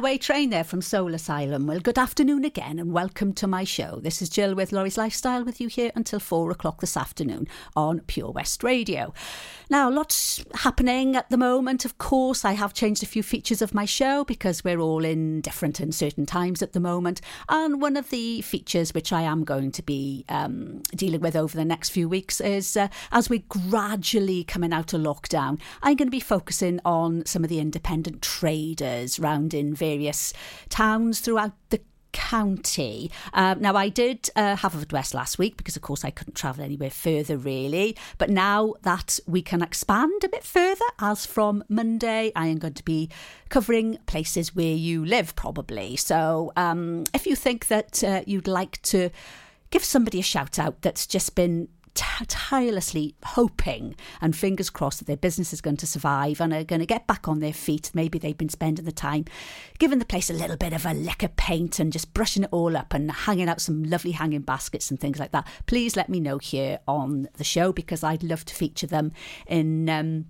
Runaway 0.00 0.16
Train 0.16 0.48
there 0.48 0.64
from 0.64 0.80
Soul 0.80 1.12
Asylum. 1.12 1.66
Well, 1.66 1.78
good 1.78 1.98
afternoon 1.98 2.42
again 2.42 2.78
and 2.78 2.90
welcome 2.90 3.34
to 3.34 3.46
my 3.46 3.64
show. 3.64 4.00
This 4.02 4.22
is 4.22 4.30
Jill 4.30 4.54
with 4.54 4.72
Lawrie's 4.72 4.96
Lifestyle 4.96 5.44
with 5.44 5.60
you 5.60 5.68
here 5.68 5.92
until 5.94 6.18
four 6.18 6.50
o'clock 6.50 6.80
this 6.80 6.96
afternoon 6.96 7.46
on 7.76 8.00
Pure 8.00 8.30
West 8.30 8.64
Radio. 8.64 9.12
Now, 9.68 9.90
lots 9.90 10.42
happening 10.54 11.16
at 11.16 11.28
the 11.28 11.36
moment. 11.36 11.84
Of 11.84 11.98
course, 11.98 12.46
I 12.46 12.52
have 12.52 12.72
changed 12.72 13.02
a 13.02 13.06
few 13.06 13.22
features 13.22 13.60
of 13.60 13.74
my 13.74 13.84
show 13.84 14.24
because 14.24 14.64
we're 14.64 14.80
all 14.80 15.04
in 15.04 15.42
different 15.42 15.80
and 15.80 15.94
certain 15.94 16.24
times 16.24 16.62
at 16.62 16.72
the 16.72 16.80
moment. 16.80 17.20
And 17.50 17.82
one 17.82 17.98
of 17.98 18.08
the 18.08 18.40
features 18.40 18.94
which 18.94 19.12
I 19.12 19.20
am 19.20 19.44
going 19.44 19.70
to 19.72 19.82
be 19.82 20.24
um, 20.30 20.80
dealing 20.96 21.20
with 21.20 21.36
over 21.36 21.58
the 21.58 21.64
next 21.64 21.90
few 21.90 22.08
weeks 22.08 22.40
is 22.40 22.74
uh, 22.74 22.88
as 23.12 23.28
we're 23.28 23.44
gradually 23.50 24.44
coming 24.44 24.72
out 24.72 24.94
of 24.94 25.02
lockdown, 25.02 25.60
I'm 25.82 25.96
going 25.96 26.08
to 26.08 26.10
be 26.10 26.20
focusing 26.20 26.80
on 26.86 27.26
some 27.26 27.44
of 27.44 27.50
the 27.50 27.60
independent 27.60 28.22
traders 28.22 29.20
round 29.20 29.52
in 29.52 29.74
various 29.74 29.89
towns 30.68 31.20
throughout 31.20 31.52
the 31.70 31.80
county. 32.12 33.10
Um, 33.32 33.60
now, 33.60 33.74
I 33.76 33.88
did 33.88 34.30
uh, 34.36 34.56
Haverfordwest 34.56 35.14
last 35.14 35.38
week 35.38 35.56
because, 35.56 35.76
of 35.76 35.82
course, 35.82 36.04
I 36.04 36.10
couldn't 36.10 36.34
travel 36.34 36.64
anywhere 36.64 36.90
further 36.90 37.36
really. 37.36 37.96
But 38.18 38.30
now 38.30 38.74
that 38.82 39.18
we 39.26 39.42
can 39.42 39.62
expand 39.62 40.24
a 40.24 40.28
bit 40.28 40.44
further, 40.44 40.84
as 41.00 41.26
from 41.26 41.64
Monday, 41.68 42.32
I 42.34 42.46
am 42.48 42.58
going 42.58 42.74
to 42.74 42.84
be 42.84 43.10
covering 43.48 43.98
places 44.06 44.54
where 44.54 44.74
you 44.74 45.04
live, 45.04 45.36
probably. 45.36 45.96
So, 45.96 46.52
um, 46.56 47.04
if 47.14 47.26
you 47.26 47.36
think 47.36 47.68
that 47.68 48.02
uh, 48.02 48.22
you'd 48.26 48.48
like 48.48 48.80
to 48.82 49.10
give 49.70 49.84
somebody 49.84 50.18
a 50.18 50.22
shout 50.22 50.58
out 50.58 50.82
that's 50.82 51.06
just 51.06 51.34
been 51.34 51.68
t- 51.94 52.24
tirelessly 52.26 53.14
hoping 53.24 53.94
and 54.20 54.36
fingers 54.36 54.70
crossed 54.70 54.98
that 54.98 55.06
their 55.06 55.16
business 55.16 55.52
is 55.52 55.60
going 55.60 55.76
to 55.78 55.86
survive 55.86 56.40
and 56.40 56.52
are 56.52 56.64
going 56.64 56.80
to 56.80 56.86
get 56.86 57.06
back 57.06 57.28
on 57.28 57.40
their 57.40 57.52
feet. 57.52 57.90
Maybe 57.94 58.18
they've 58.18 58.36
been 58.36 58.48
spending 58.48 58.84
the 58.84 58.92
time 58.92 59.24
giving 59.78 59.98
the 59.98 60.04
place 60.04 60.30
a 60.30 60.34
little 60.34 60.56
bit 60.56 60.72
of 60.72 60.86
a 60.86 60.94
lick 60.94 61.22
of 61.22 61.36
paint 61.36 61.78
and 61.78 61.92
just 61.92 62.14
brushing 62.14 62.44
it 62.44 62.50
all 62.52 62.76
up 62.76 62.94
and 62.94 63.10
hanging 63.10 63.48
out 63.48 63.60
some 63.60 63.82
lovely 63.82 64.12
hanging 64.12 64.42
baskets 64.42 64.90
and 64.90 65.00
things 65.00 65.18
like 65.18 65.32
that. 65.32 65.46
Please 65.66 65.96
let 65.96 66.08
me 66.08 66.20
know 66.20 66.38
here 66.38 66.80
on 66.86 67.28
the 67.36 67.44
show 67.44 67.72
because 67.72 68.02
I'd 68.02 68.22
love 68.22 68.44
to 68.46 68.54
feature 68.54 68.86
them 68.86 69.12
in. 69.46 69.88
Um, 69.88 70.26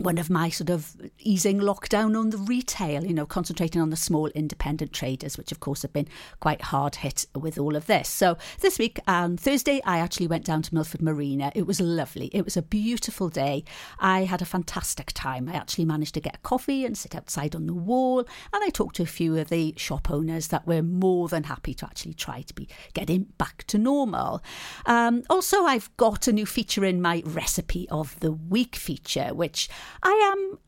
one 0.00 0.16
of 0.16 0.30
my 0.30 0.48
sort 0.48 0.70
of 0.70 0.96
easing 1.18 1.60
lockdown 1.60 2.18
on 2.18 2.30
the 2.30 2.38
retail, 2.38 3.04
you 3.04 3.12
know, 3.12 3.26
concentrating 3.26 3.82
on 3.82 3.90
the 3.90 3.96
small 3.96 4.28
independent 4.28 4.94
traders, 4.94 5.36
which 5.36 5.52
of 5.52 5.60
course 5.60 5.82
have 5.82 5.92
been 5.92 6.08
quite 6.40 6.62
hard 6.62 6.96
hit 6.96 7.26
with 7.34 7.58
all 7.58 7.76
of 7.76 7.86
this. 7.86 8.08
So 8.08 8.38
this 8.60 8.78
week 8.78 8.98
on 9.06 9.36
Thursday, 9.36 9.82
I 9.84 9.98
actually 9.98 10.26
went 10.26 10.46
down 10.46 10.62
to 10.62 10.74
Milford 10.74 11.02
Marina. 11.02 11.52
It 11.54 11.66
was 11.66 11.82
lovely. 11.82 12.30
It 12.32 12.46
was 12.46 12.56
a 12.56 12.62
beautiful 12.62 13.28
day. 13.28 13.62
I 13.98 14.24
had 14.24 14.40
a 14.40 14.46
fantastic 14.46 15.12
time. 15.12 15.50
I 15.50 15.52
actually 15.52 15.84
managed 15.84 16.14
to 16.14 16.20
get 16.20 16.36
a 16.36 16.38
coffee 16.38 16.86
and 16.86 16.96
sit 16.96 17.14
outside 17.14 17.54
on 17.54 17.66
the 17.66 17.74
wall, 17.74 18.20
and 18.20 18.64
I 18.64 18.70
talked 18.70 18.96
to 18.96 19.02
a 19.02 19.06
few 19.06 19.36
of 19.36 19.50
the 19.50 19.74
shop 19.76 20.10
owners 20.10 20.48
that 20.48 20.66
were 20.66 20.82
more 20.82 21.28
than 21.28 21.44
happy 21.44 21.74
to 21.74 21.84
actually 21.84 22.14
try 22.14 22.40
to 22.42 22.54
be 22.54 22.68
getting 22.94 23.24
back 23.36 23.64
to 23.66 23.76
normal. 23.76 24.42
Um, 24.86 25.24
also, 25.28 25.64
I've 25.64 25.94
got 25.98 26.26
a 26.26 26.32
new 26.32 26.46
feature 26.46 26.86
in 26.86 27.02
my 27.02 27.22
recipe 27.26 27.86
of 27.90 28.18
the 28.20 28.32
week 28.32 28.76
feature, 28.76 29.34
which 29.34 29.68
I 30.02 30.32
am 30.32 30.58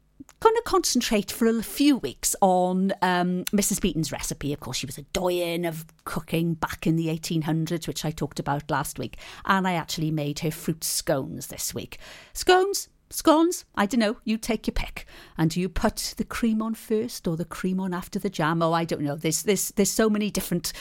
going 0.41 0.55
to 0.57 0.63
concentrate 0.65 1.31
for 1.31 1.47
a 1.47 1.63
few 1.63 1.97
weeks 1.99 2.35
on 2.41 2.93
um, 3.01 3.45
Mrs. 3.47 3.81
Beeton's 3.81 4.11
recipe. 4.11 4.53
Of 4.53 4.61
course, 4.61 4.77
she 4.77 4.87
was 4.87 4.99
a 4.99 5.03
doyen 5.13 5.65
of 5.65 5.87
cooking 6.05 6.55
back 6.55 6.87
in 6.87 6.97
the 6.97 7.07
1800s, 7.07 7.87
which 7.87 8.05
I 8.05 8.11
talked 8.11 8.41
about 8.41 8.71
last 8.71 8.99
week. 8.99 9.19
And 9.45 9.67
I 9.67 9.75
actually 9.75 10.11
made 10.11 10.41
her 10.41 10.51
fruit 10.51 10.85
scones 10.85 11.47
this 11.47 11.75
week. 11.75 11.99
Scones, 12.33 12.89
scones, 13.13 13.65
I 13.75 13.87
don't 13.87 14.01
know, 14.01 14.17
you 14.25 14.39
take 14.39 14.67
your 14.67 14.73
pick. 14.73 15.07
And 15.37 15.51
do 15.51 15.61
you 15.61 15.69
put 15.69 16.15
the 16.17 16.25
cream 16.25 16.63
on 16.63 16.75
first 16.75 17.29
or 17.29 17.37
the 17.37 17.45
cream 17.45 17.79
on 17.79 17.95
after 17.95 18.19
the 18.19 18.31
jam? 18.31 18.63
Oh, 18.63 18.73
I 18.73 18.85
don't 18.85 19.03
know. 19.03 19.17
There's, 19.17 19.43
there's, 19.43 19.69
there's 19.73 19.91
so 19.91 20.09
many 20.09 20.31
different 20.31 20.73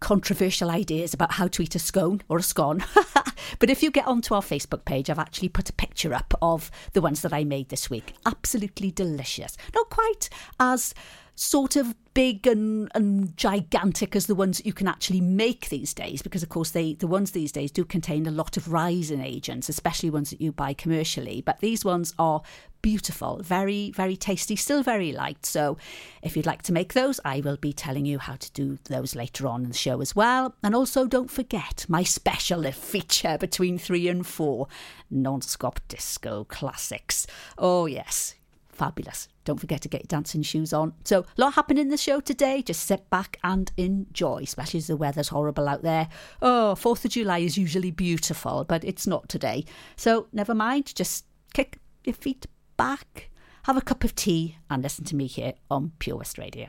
controversial 0.00 0.70
ideas 0.70 1.14
about 1.14 1.32
how 1.32 1.48
to 1.48 1.62
eat 1.62 1.74
a 1.74 1.78
scone 1.78 2.22
or 2.28 2.38
a 2.38 2.42
scone. 2.42 2.84
but 3.58 3.70
if 3.70 3.82
you 3.82 3.90
get 3.90 4.06
onto 4.06 4.34
our 4.34 4.42
Facebook 4.42 4.84
page, 4.84 5.08
I've 5.08 5.18
actually 5.18 5.48
put 5.48 5.70
a 5.70 5.74
picture 5.74 6.14
up 6.14 6.34
of 6.42 6.70
the 6.92 7.00
ones 7.00 7.22
that 7.22 7.32
I 7.32 7.44
made 7.44 7.68
this 7.68 7.88
week. 7.90 8.14
Absolutely 8.26 8.90
delicious. 8.90 9.56
Not 9.74 9.90
quite 9.90 10.28
as 10.58 10.94
sort 11.34 11.76
of 11.76 11.94
big 12.12 12.46
and, 12.46 12.90
and 12.94 13.36
gigantic 13.36 14.16
as 14.16 14.26
the 14.26 14.34
ones 14.34 14.58
that 14.58 14.66
you 14.66 14.72
can 14.72 14.88
actually 14.88 15.20
make 15.20 15.68
these 15.68 15.94
days 15.94 16.22
because 16.22 16.42
of 16.42 16.48
course 16.48 16.70
they 16.70 16.94
the 16.94 17.06
ones 17.06 17.30
these 17.30 17.52
days 17.52 17.70
do 17.70 17.84
contain 17.84 18.26
a 18.26 18.30
lot 18.30 18.56
of 18.56 18.72
rising 18.72 19.20
agents 19.20 19.68
especially 19.68 20.10
ones 20.10 20.30
that 20.30 20.40
you 20.40 20.52
buy 20.52 20.72
commercially. 20.72 21.40
But 21.40 21.60
these 21.60 21.84
ones 21.84 22.12
are 22.18 22.42
beautiful 22.82 23.40
very 23.42 23.90
very 23.92 24.16
tasty 24.16 24.56
still 24.56 24.82
very 24.82 25.12
light. 25.12 25.46
So 25.46 25.78
if 26.22 26.36
you'd 26.36 26.46
like 26.46 26.62
to 26.62 26.72
make 26.72 26.94
those 26.94 27.20
i 27.24 27.40
will 27.40 27.56
be 27.56 27.72
telling 27.72 28.06
you 28.06 28.18
how 28.18 28.36
to 28.36 28.52
do 28.52 28.78
those 28.84 29.14
later 29.14 29.46
on 29.46 29.62
in 29.62 29.70
the 29.70 29.76
show 29.76 30.00
as 30.00 30.16
well. 30.16 30.54
And 30.62 30.74
also 30.74 31.06
don't 31.06 31.30
forget 31.30 31.86
my 31.88 32.02
special 32.02 32.70
feature 32.72 33.38
between 33.38 33.78
3 33.78 34.08
and 34.08 34.26
4 34.26 34.66
non-stop 35.10 35.80
disco 35.88 36.44
classics. 36.44 37.26
Oh 37.56 37.86
yes 37.86 38.34
fabulous. 38.80 39.28
Don't 39.44 39.60
forget 39.60 39.80
to 39.82 39.88
get 39.88 40.02
your 40.02 40.08
dancing 40.08 40.42
shoes 40.42 40.72
on. 40.72 40.92
So, 41.04 41.20
a 41.20 41.40
lot 41.40 41.54
happened 41.54 41.78
in 41.78 41.88
the 41.88 41.96
show 41.96 42.20
today. 42.20 42.62
Just 42.62 42.84
sit 42.84 43.08
back 43.10 43.38
and 43.42 43.72
enjoy, 43.76 44.42
especially 44.42 44.78
as 44.78 44.86
the 44.86 44.96
weather's 44.96 45.28
horrible 45.28 45.68
out 45.68 45.82
there. 45.82 46.08
Oh, 46.42 46.74
4th 46.78 47.04
of 47.04 47.10
July 47.12 47.38
is 47.38 47.56
usually 47.56 47.90
beautiful, 47.90 48.64
but 48.64 48.84
it's 48.84 49.06
not 49.06 49.28
today. 49.28 49.64
So, 49.96 50.28
never 50.32 50.54
mind. 50.54 50.94
Just 50.94 51.24
kick 51.54 51.78
your 52.04 52.14
feet 52.14 52.46
back, 52.76 53.30
have 53.64 53.76
a 53.76 53.82
cup 53.82 54.04
of 54.04 54.14
tea, 54.14 54.56
and 54.68 54.82
listen 54.82 55.04
to 55.06 55.16
me 55.16 55.26
here 55.26 55.54
on 55.70 55.92
Pure 55.98 56.18
West 56.18 56.38
Radio. 56.38 56.68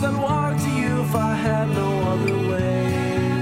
cars. 0.00 0.14
I'd 0.14 0.20
walk 0.20 0.56
to 0.58 0.70
you 0.70 1.02
if 1.02 1.14
I 1.14 1.34
had 1.34 1.68
no 1.68 2.00
other 2.12 2.36
way. 2.48 3.34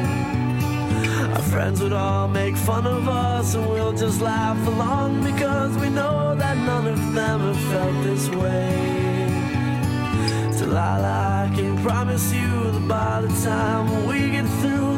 Our 1.35 1.42
friends 1.42 1.81
would 1.83 1.92
all 1.92 2.29
make 2.29 2.57
fun 2.57 2.87
of 2.87 3.09
us, 3.09 3.55
and 3.55 3.69
we'll 3.69 3.92
just 3.92 4.21
laugh 4.21 4.66
along 4.66 5.25
because 5.25 5.77
we 5.79 5.88
know 5.88 6.35
that 6.35 6.57
none 6.57 6.87
of 6.87 7.12
them 7.14 7.40
have 7.40 7.61
felt 7.73 8.05
this 8.05 8.29
way. 8.31 9.33
Delilah, 10.59 11.49
I 11.51 11.55
can 11.55 11.83
promise 11.83 12.33
you 12.33 12.71
that 12.73 12.88
by 12.88 13.21
the 13.23 13.29
time 13.45 14.07
we 14.07 14.31
get 14.31 14.47
through, 14.61 14.95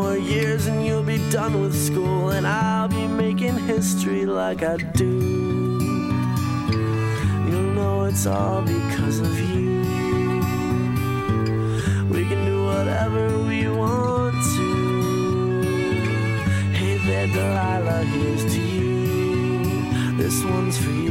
more 0.00 0.16
years 0.16 0.66
and 0.66 0.84
you'll 0.84 1.02
be 1.02 1.18
done 1.30 1.60
with 1.60 1.74
school, 1.74 2.30
and 2.30 2.46
I'll 2.46 2.88
be 2.88 3.06
making 3.06 3.56
history 3.72 4.24
like 4.24 4.62
I 4.62 4.76
do. 5.02 5.14
You'll 7.48 7.72
know 7.78 8.04
it's 8.04 8.24
all 8.26 8.62
because 8.62 9.18
of 9.20 9.34
you. 9.50 9.80
We 12.14 12.20
can 12.30 12.40
do 12.50 12.64
whatever 12.70 13.24
we 13.48 13.68
want 13.68 14.36
to. 14.56 14.68
Hey 16.78 16.96
there, 17.06 17.28
Delilah, 17.36 18.04
here's 18.14 18.44
to 18.54 18.60
you. 18.60 20.16
This 20.16 20.42
one's 20.44 20.78
for 20.78 20.92
you. 21.04 21.09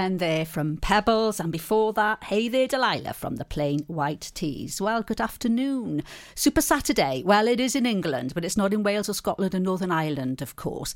Friend 0.00 0.18
there 0.18 0.46
from 0.46 0.78
Pebbles, 0.78 1.38
and 1.38 1.52
before 1.52 1.92
that, 1.92 2.24
Hey 2.24 2.48
There 2.48 2.66
Delilah 2.66 3.12
from 3.12 3.36
the 3.36 3.44
Plain 3.44 3.80
White 3.80 4.32
T's. 4.32 4.80
Well, 4.80 5.02
good 5.02 5.20
afternoon. 5.20 6.04
Super 6.34 6.62
Saturday. 6.62 7.22
Well, 7.22 7.46
it 7.46 7.60
is 7.60 7.76
in 7.76 7.84
England, 7.84 8.32
but 8.32 8.42
it's 8.42 8.56
not 8.56 8.72
in 8.72 8.82
Wales 8.82 9.10
or 9.10 9.12
Scotland 9.12 9.54
or 9.54 9.60
Northern 9.60 9.92
Ireland, 9.92 10.40
of 10.40 10.56
course. 10.56 10.94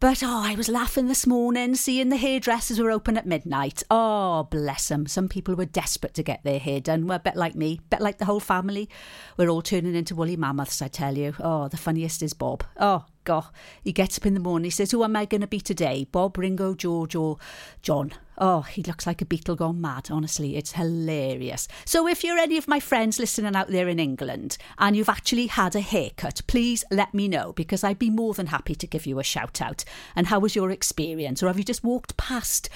But 0.00 0.22
oh, 0.22 0.42
I 0.44 0.54
was 0.54 0.68
laughing 0.68 1.08
this 1.08 1.26
morning 1.26 1.74
seeing 1.74 2.08
the 2.08 2.16
hairdressers 2.16 2.78
were 2.78 2.92
open 2.92 3.16
at 3.16 3.26
midnight. 3.26 3.82
Oh, 3.90 4.44
bless 4.44 4.86
them. 4.86 5.08
Some 5.08 5.28
people 5.28 5.56
were 5.56 5.64
desperate 5.64 6.14
to 6.14 6.22
get 6.22 6.44
their 6.44 6.60
hair 6.60 6.80
done. 6.80 7.08
Well, 7.08 7.16
a 7.16 7.20
bit 7.20 7.34
like 7.34 7.56
me, 7.56 7.80
a 7.80 7.88
bit 7.90 8.00
like 8.00 8.18
the 8.18 8.24
whole 8.24 8.38
family. 8.38 8.88
We're 9.36 9.48
all 9.48 9.60
turning 9.60 9.96
into 9.96 10.14
woolly 10.14 10.36
mammoths, 10.36 10.80
I 10.80 10.86
tell 10.86 11.18
you. 11.18 11.34
Oh, 11.40 11.66
the 11.66 11.76
funniest 11.76 12.22
is 12.22 12.32
Bob. 12.32 12.62
Oh, 12.76 13.06
God. 13.28 13.46
He 13.82 13.92
gets 13.92 14.16
up 14.16 14.24
in 14.24 14.34
the 14.34 14.40
morning, 14.40 14.64
he 14.64 14.70
says, 14.70 14.92
Who 14.92 15.04
am 15.04 15.14
I 15.16 15.26
going 15.26 15.42
to 15.42 15.46
be 15.46 15.60
today? 15.60 16.06
Bob, 16.10 16.38
Ringo, 16.38 16.74
George, 16.74 17.14
or 17.14 17.36
John? 17.82 18.12
Oh, 18.38 18.62
he 18.62 18.82
looks 18.84 19.06
like 19.06 19.20
a 19.20 19.26
beetle 19.26 19.56
gone 19.56 19.80
mad, 19.80 20.08
honestly. 20.10 20.56
It's 20.56 20.72
hilarious. 20.72 21.68
So, 21.84 22.06
if 22.06 22.22
you're 22.22 22.38
any 22.38 22.56
of 22.56 22.68
my 22.68 22.80
friends 22.80 23.18
listening 23.18 23.54
out 23.54 23.68
there 23.68 23.88
in 23.88 23.98
England 23.98 24.56
and 24.78 24.96
you've 24.96 25.08
actually 25.08 25.48
had 25.48 25.74
a 25.74 25.80
haircut, 25.80 26.40
please 26.46 26.84
let 26.90 27.12
me 27.12 27.28
know 27.28 27.52
because 27.52 27.84
I'd 27.84 27.98
be 27.98 28.10
more 28.10 28.32
than 28.32 28.46
happy 28.46 28.74
to 28.76 28.86
give 28.86 29.06
you 29.06 29.18
a 29.18 29.24
shout 29.24 29.60
out. 29.60 29.84
And 30.16 30.26
how 30.26 30.38
was 30.38 30.56
your 30.56 30.70
experience? 30.70 31.42
Or 31.42 31.46
have 31.46 31.58
you 31.58 31.64
just 31.64 31.84
walked 31.84 32.16
past 32.16 32.68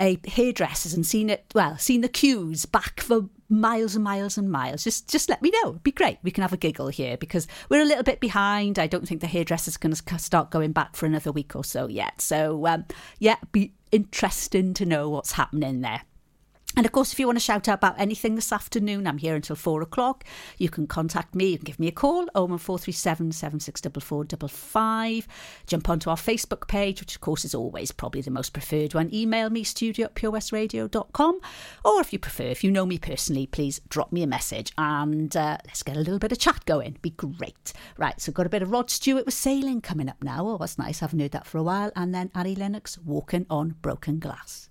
a 0.00 0.18
hairdresser's 0.26 0.94
and 0.94 1.06
seen 1.06 1.30
it, 1.30 1.44
well, 1.54 1.76
seen 1.78 2.00
the 2.00 2.08
queues 2.08 2.66
back 2.66 3.00
for 3.00 3.28
miles 3.48 3.94
and 3.94 4.02
miles 4.02 4.38
and 4.38 4.50
miles, 4.50 4.84
just 4.84 5.08
just 5.08 5.28
let 5.28 5.42
me 5.42 5.50
know. 5.50 5.70
It'd 5.70 5.82
be 5.82 5.92
great. 5.92 6.18
We 6.22 6.30
can 6.30 6.42
have 6.42 6.52
a 6.52 6.56
giggle 6.56 6.88
here 6.88 7.16
because 7.16 7.46
we're 7.68 7.82
a 7.82 7.86
little 7.86 8.02
bit 8.02 8.18
behind. 8.18 8.78
I 8.78 8.86
don't 8.86 9.06
think 9.06 9.20
the 9.20 9.26
hairdresser's 9.26 9.76
going 9.76 9.94
to 9.94 10.18
start 10.18 10.50
going 10.50 10.72
back 10.72 10.96
for 10.96 11.06
another 11.06 11.30
week 11.30 11.54
or 11.54 11.64
so 11.64 11.86
yet. 11.86 12.20
So 12.20 12.66
um, 12.66 12.86
yeah, 13.18 13.36
be 13.52 13.74
interesting 13.90 14.74
to 14.74 14.86
know 14.86 15.10
what's 15.10 15.32
happening 15.32 15.82
there. 15.82 16.02
And 16.74 16.86
of 16.86 16.92
course, 16.92 17.12
if 17.12 17.20
you 17.20 17.26
want 17.26 17.36
to 17.36 17.44
shout 17.44 17.68
out 17.68 17.74
about 17.74 18.00
anything 18.00 18.34
this 18.34 18.50
afternoon, 18.50 19.06
I'm 19.06 19.18
here 19.18 19.34
until 19.34 19.56
four 19.56 19.82
o'clock. 19.82 20.24
You 20.56 20.70
can 20.70 20.86
contact 20.86 21.34
me. 21.34 21.48
You 21.48 21.58
can 21.58 21.66
give 21.66 21.78
me 21.78 21.88
a 21.88 21.92
call, 21.92 22.28
01437 22.34 23.32
764455. 23.32 25.28
Jump 25.66 25.90
onto 25.90 26.08
our 26.08 26.16
Facebook 26.16 26.66
page, 26.68 27.00
which 27.00 27.14
of 27.14 27.20
course 27.20 27.44
is 27.44 27.54
always 27.54 27.92
probably 27.92 28.22
the 28.22 28.30
most 28.30 28.54
preferred 28.54 28.94
one. 28.94 29.12
Email 29.12 29.50
me, 29.50 29.64
studio 29.64 30.06
at 30.06 30.14
purewestradio.com. 30.14 31.40
Or 31.84 32.00
if 32.00 32.10
you 32.10 32.18
prefer, 32.18 32.44
if 32.44 32.64
you 32.64 32.70
know 32.70 32.86
me 32.86 32.96
personally, 32.96 33.46
please 33.46 33.82
drop 33.90 34.10
me 34.10 34.22
a 34.22 34.26
message 34.26 34.72
and 34.78 35.36
uh, 35.36 35.58
let's 35.66 35.82
get 35.82 35.96
a 35.96 36.00
little 36.00 36.18
bit 36.18 36.32
of 36.32 36.38
chat 36.38 36.64
going. 36.64 36.96
Be 37.02 37.10
great. 37.10 37.74
Right, 37.98 38.18
so 38.18 38.32
got 38.32 38.46
a 38.46 38.50
bit 38.50 38.62
of 38.62 38.70
Rod 38.70 38.88
Stewart 38.88 39.26
with 39.26 39.34
Sailing 39.34 39.82
coming 39.82 40.08
up 40.08 40.24
now. 40.24 40.48
Oh, 40.48 40.56
that's 40.56 40.78
nice. 40.78 41.02
I 41.02 41.04
haven't 41.04 41.20
heard 41.20 41.32
that 41.32 41.46
for 41.46 41.58
a 41.58 41.62
while. 41.62 41.92
And 41.94 42.14
then 42.14 42.30
Annie 42.34 42.54
Lennox, 42.54 42.96
Walking 42.98 43.44
on 43.50 43.76
Broken 43.82 44.18
Glass. 44.18 44.70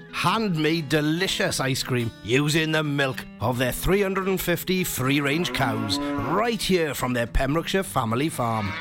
Handmade 0.13 0.89
delicious 0.89 1.59
ice 1.59 1.83
cream 1.83 2.11
using 2.23 2.71
the 2.71 2.83
milk 2.83 3.25
of 3.39 3.57
their 3.57 3.71
350 3.71 4.83
free 4.83 5.21
range 5.21 5.53
cows 5.53 5.97
right 5.99 6.61
here 6.61 6.93
from 6.93 7.13
their 7.13 7.27
Pembrokeshire 7.27 7.83
family 7.83 8.29
farm. 8.29 8.71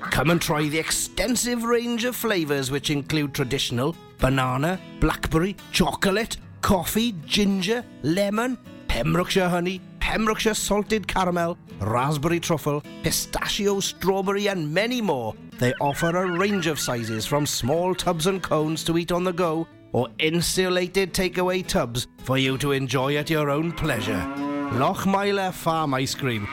Come 0.00 0.30
and 0.30 0.40
try 0.40 0.62
the 0.68 0.78
extensive 0.78 1.64
range 1.64 2.04
of 2.04 2.16
flavours 2.16 2.70
which 2.70 2.90
include 2.90 3.34
traditional 3.34 3.94
banana, 4.18 4.80
blackberry, 5.00 5.56
chocolate, 5.70 6.38
coffee, 6.62 7.12
ginger, 7.24 7.84
lemon, 8.02 8.56
Pembrokeshire 8.88 9.48
honey, 9.48 9.80
Pembrokeshire 10.00 10.54
salted 10.54 11.06
caramel, 11.06 11.58
raspberry 11.80 12.40
truffle, 12.40 12.82
pistachio, 13.02 13.80
strawberry, 13.80 14.48
and 14.48 14.72
many 14.72 15.00
more. 15.00 15.34
They 15.58 15.74
offer 15.80 16.16
a 16.16 16.38
range 16.38 16.66
of 16.66 16.80
sizes 16.80 17.26
from 17.26 17.44
small 17.44 17.94
tubs 17.94 18.26
and 18.26 18.42
cones 18.42 18.82
to 18.84 18.96
eat 18.96 19.12
on 19.12 19.24
the 19.24 19.32
go 19.32 19.66
or 19.92 20.08
insulated 20.18 21.12
takeaway 21.12 21.66
tubs 21.66 22.06
for 22.18 22.38
you 22.38 22.58
to 22.58 22.72
enjoy 22.72 23.16
at 23.16 23.30
your 23.30 23.50
own 23.50 23.72
pleasure. 23.72 24.24
Lochmeyler 24.72 25.52
Farm 25.52 25.94
Ice 25.94 26.14
Cream. 26.14 26.46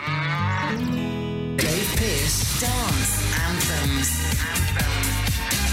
Dave 1.58 1.96
Pearce 1.98 2.62
Dance 2.62 3.40
Anthems. 3.40 4.26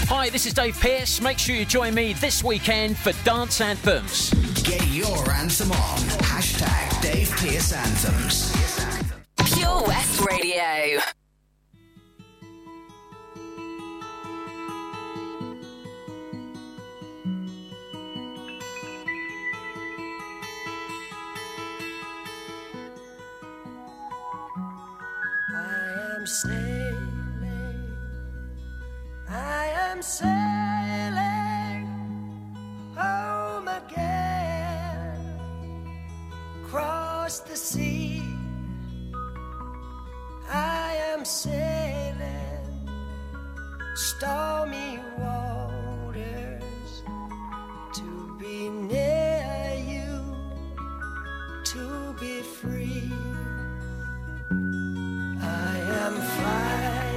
Hi, 0.09 0.29
this 0.29 0.45
is 0.45 0.53
Dave 0.53 0.79
Pearce. 0.79 1.21
Make 1.21 1.39
sure 1.39 1.55
you 1.55 1.65
join 1.65 1.93
me 1.93 2.13
this 2.13 2.43
weekend 2.43 2.97
for 2.97 3.13
Dance 3.23 3.61
Anthems. 3.61 4.31
Get 4.63 4.85
your 4.87 5.31
anthem 5.31 5.71
on. 5.71 5.99
Hashtag 6.19 7.01
Dave 7.01 7.31
Pearce 7.31 7.73
Anthems. 7.73 8.53
Pure 9.55 9.83
West 9.87 10.21
Radio. 10.21 10.99
Am 26.23 26.27
sailing, 26.27 27.97
I 29.27 29.65
am 29.89 30.01
sailing 30.01 31.83
home 32.95 33.67
again, 33.67 35.19
across 36.63 37.39
the 37.39 37.57
sea. 37.57 38.21
I 40.49 40.95
am 41.11 41.25
sailing 41.25 42.87
stormy 43.95 44.99
waters 45.19 47.03
to 47.95 48.37
be 48.39 48.69
near 48.69 49.75
you, 49.85 50.37
to 51.65 52.15
be 52.17 52.41
free. 52.41 53.11
I 56.03 56.07
am 56.07 57.12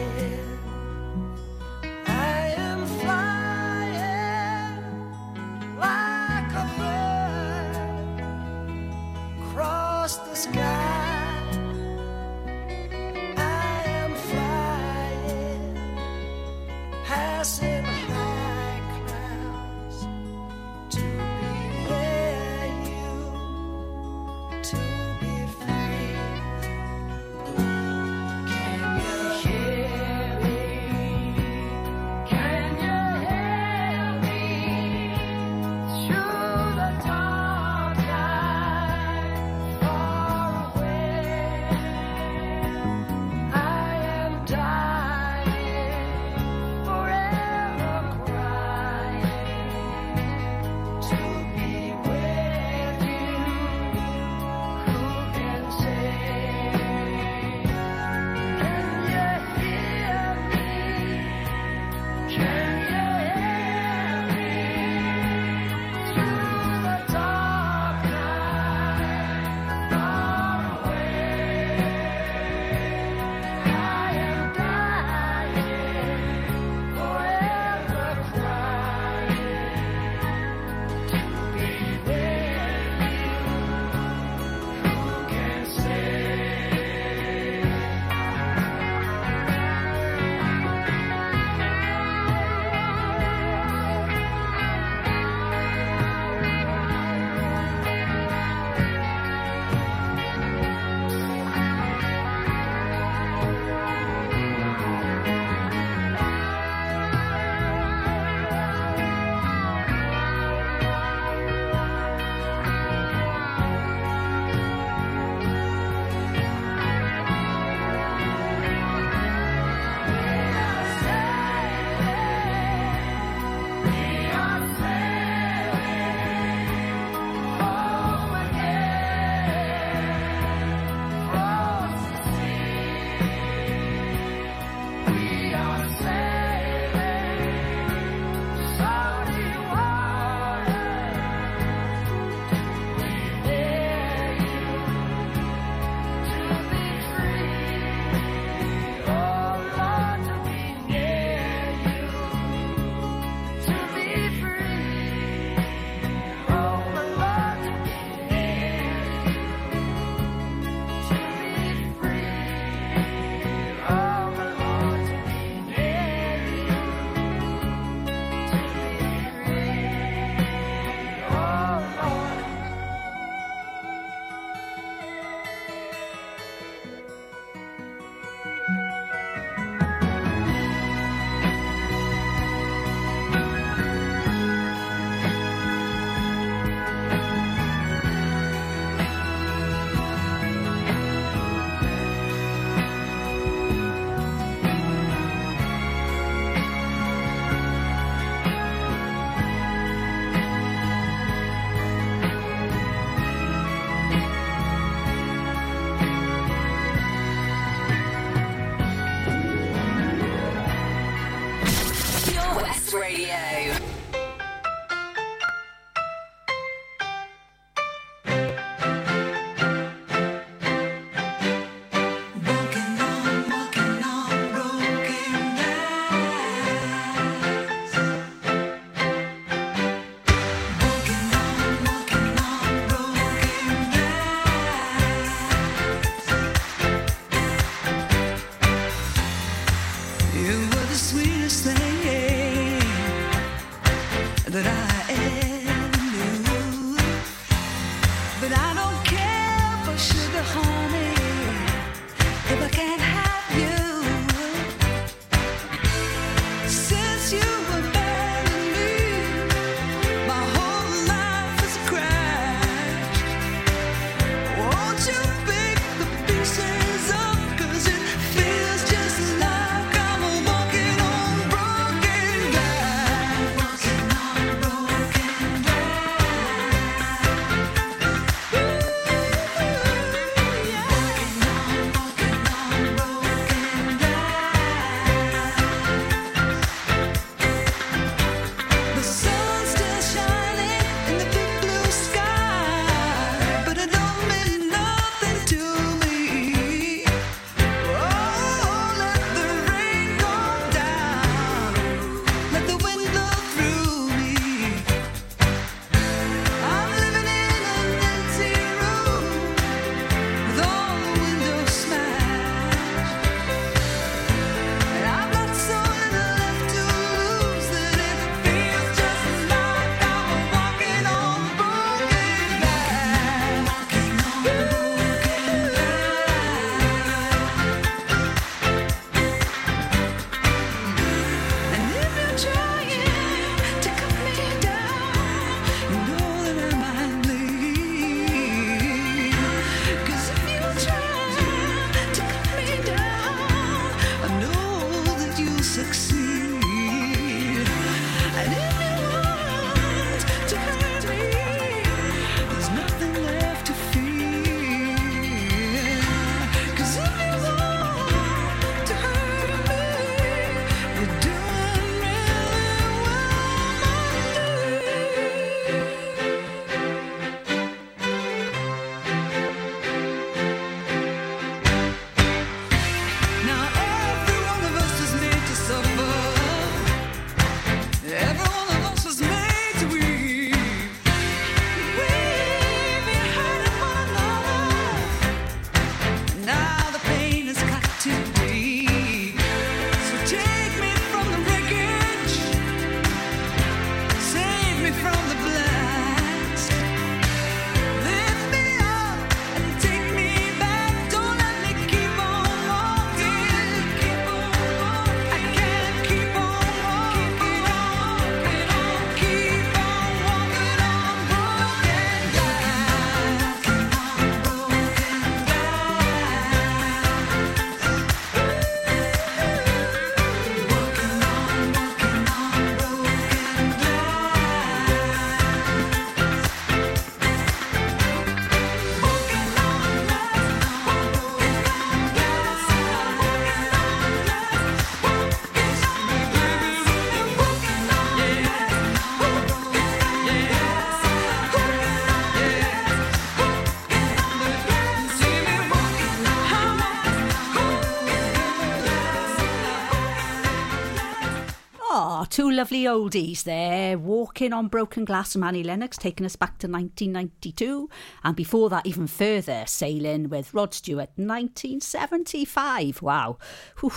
lovely 452.66 452.82
oldies 452.82 453.44
there. 453.44 453.96
Walking 453.96 454.52
on 454.52 454.66
Broken 454.66 455.04
Glass 455.04 455.36
Annie 455.36 455.62
Lennox, 455.62 455.96
taking 455.96 456.26
us 456.26 456.34
back 456.34 456.58
to 456.58 456.66
1992. 456.66 457.88
And 458.24 458.34
before 458.34 458.68
that, 458.70 458.84
even 458.84 459.06
further, 459.06 459.62
Sailing 459.68 460.28
with 460.28 460.52
Rod 460.52 460.74
Stewart, 460.74 461.10
1975. 461.14 463.02
Wow. 463.02 463.38
Whew, 463.78 463.92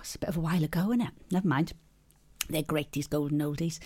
it's 0.00 0.16
a 0.16 0.18
bit 0.18 0.28
of 0.28 0.36
a 0.36 0.40
while 0.40 0.64
ago, 0.64 0.86
isn't 0.86 1.02
it? 1.02 1.12
Never 1.30 1.46
mind. 1.46 1.72
They're 2.48 2.62
great, 2.62 2.90
these 2.90 3.06
golden 3.06 3.38
oldies. 3.38 3.78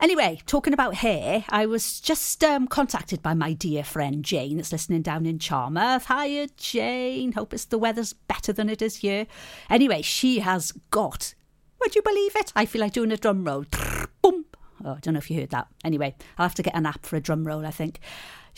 Anyway, 0.00 0.40
talking 0.44 0.72
about 0.72 0.94
hair, 0.94 1.44
I 1.48 1.66
was 1.66 2.00
just 2.00 2.42
um, 2.42 2.66
contacted 2.66 3.22
by 3.22 3.34
my 3.34 3.52
dear 3.52 3.84
friend 3.84 4.24
Jane 4.24 4.56
that's 4.56 4.72
listening 4.72 5.02
down 5.02 5.24
in 5.24 5.38
Charmouth. 5.38 6.08
Hiya, 6.08 6.48
Jane. 6.56 7.30
Hope 7.30 7.54
it's 7.54 7.66
the 7.66 7.78
weather's 7.78 8.12
better 8.12 8.52
than 8.52 8.68
it 8.68 8.82
is 8.82 8.96
here. 8.96 9.28
Anyway, 9.70 10.02
she 10.02 10.40
has 10.40 10.72
got, 10.90 11.34
would 11.80 11.94
you 11.94 12.02
believe 12.02 12.36
it? 12.36 12.52
I 12.56 12.66
feel 12.66 12.80
like 12.80 12.92
doing 12.92 13.12
a 13.12 13.16
drum 13.16 13.44
roll. 13.44 13.64
Boom. 14.22 14.44
Oh, 14.84 14.92
I 14.94 15.00
don't 15.00 15.14
know 15.14 15.18
if 15.18 15.30
you 15.30 15.40
heard 15.40 15.50
that. 15.50 15.68
Anyway, 15.84 16.14
I'll 16.36 16.46
have 16.46 16.54
to 16.56 16.62
get 16.62 16.76
an 16.76 16.86
app 16.86 17.04
for 17.04 17.16
a 17.16 17.20
drum 17.20 17.46
roll, 17.46 17.66
I 17.66 17.70
think. 17.70 18.00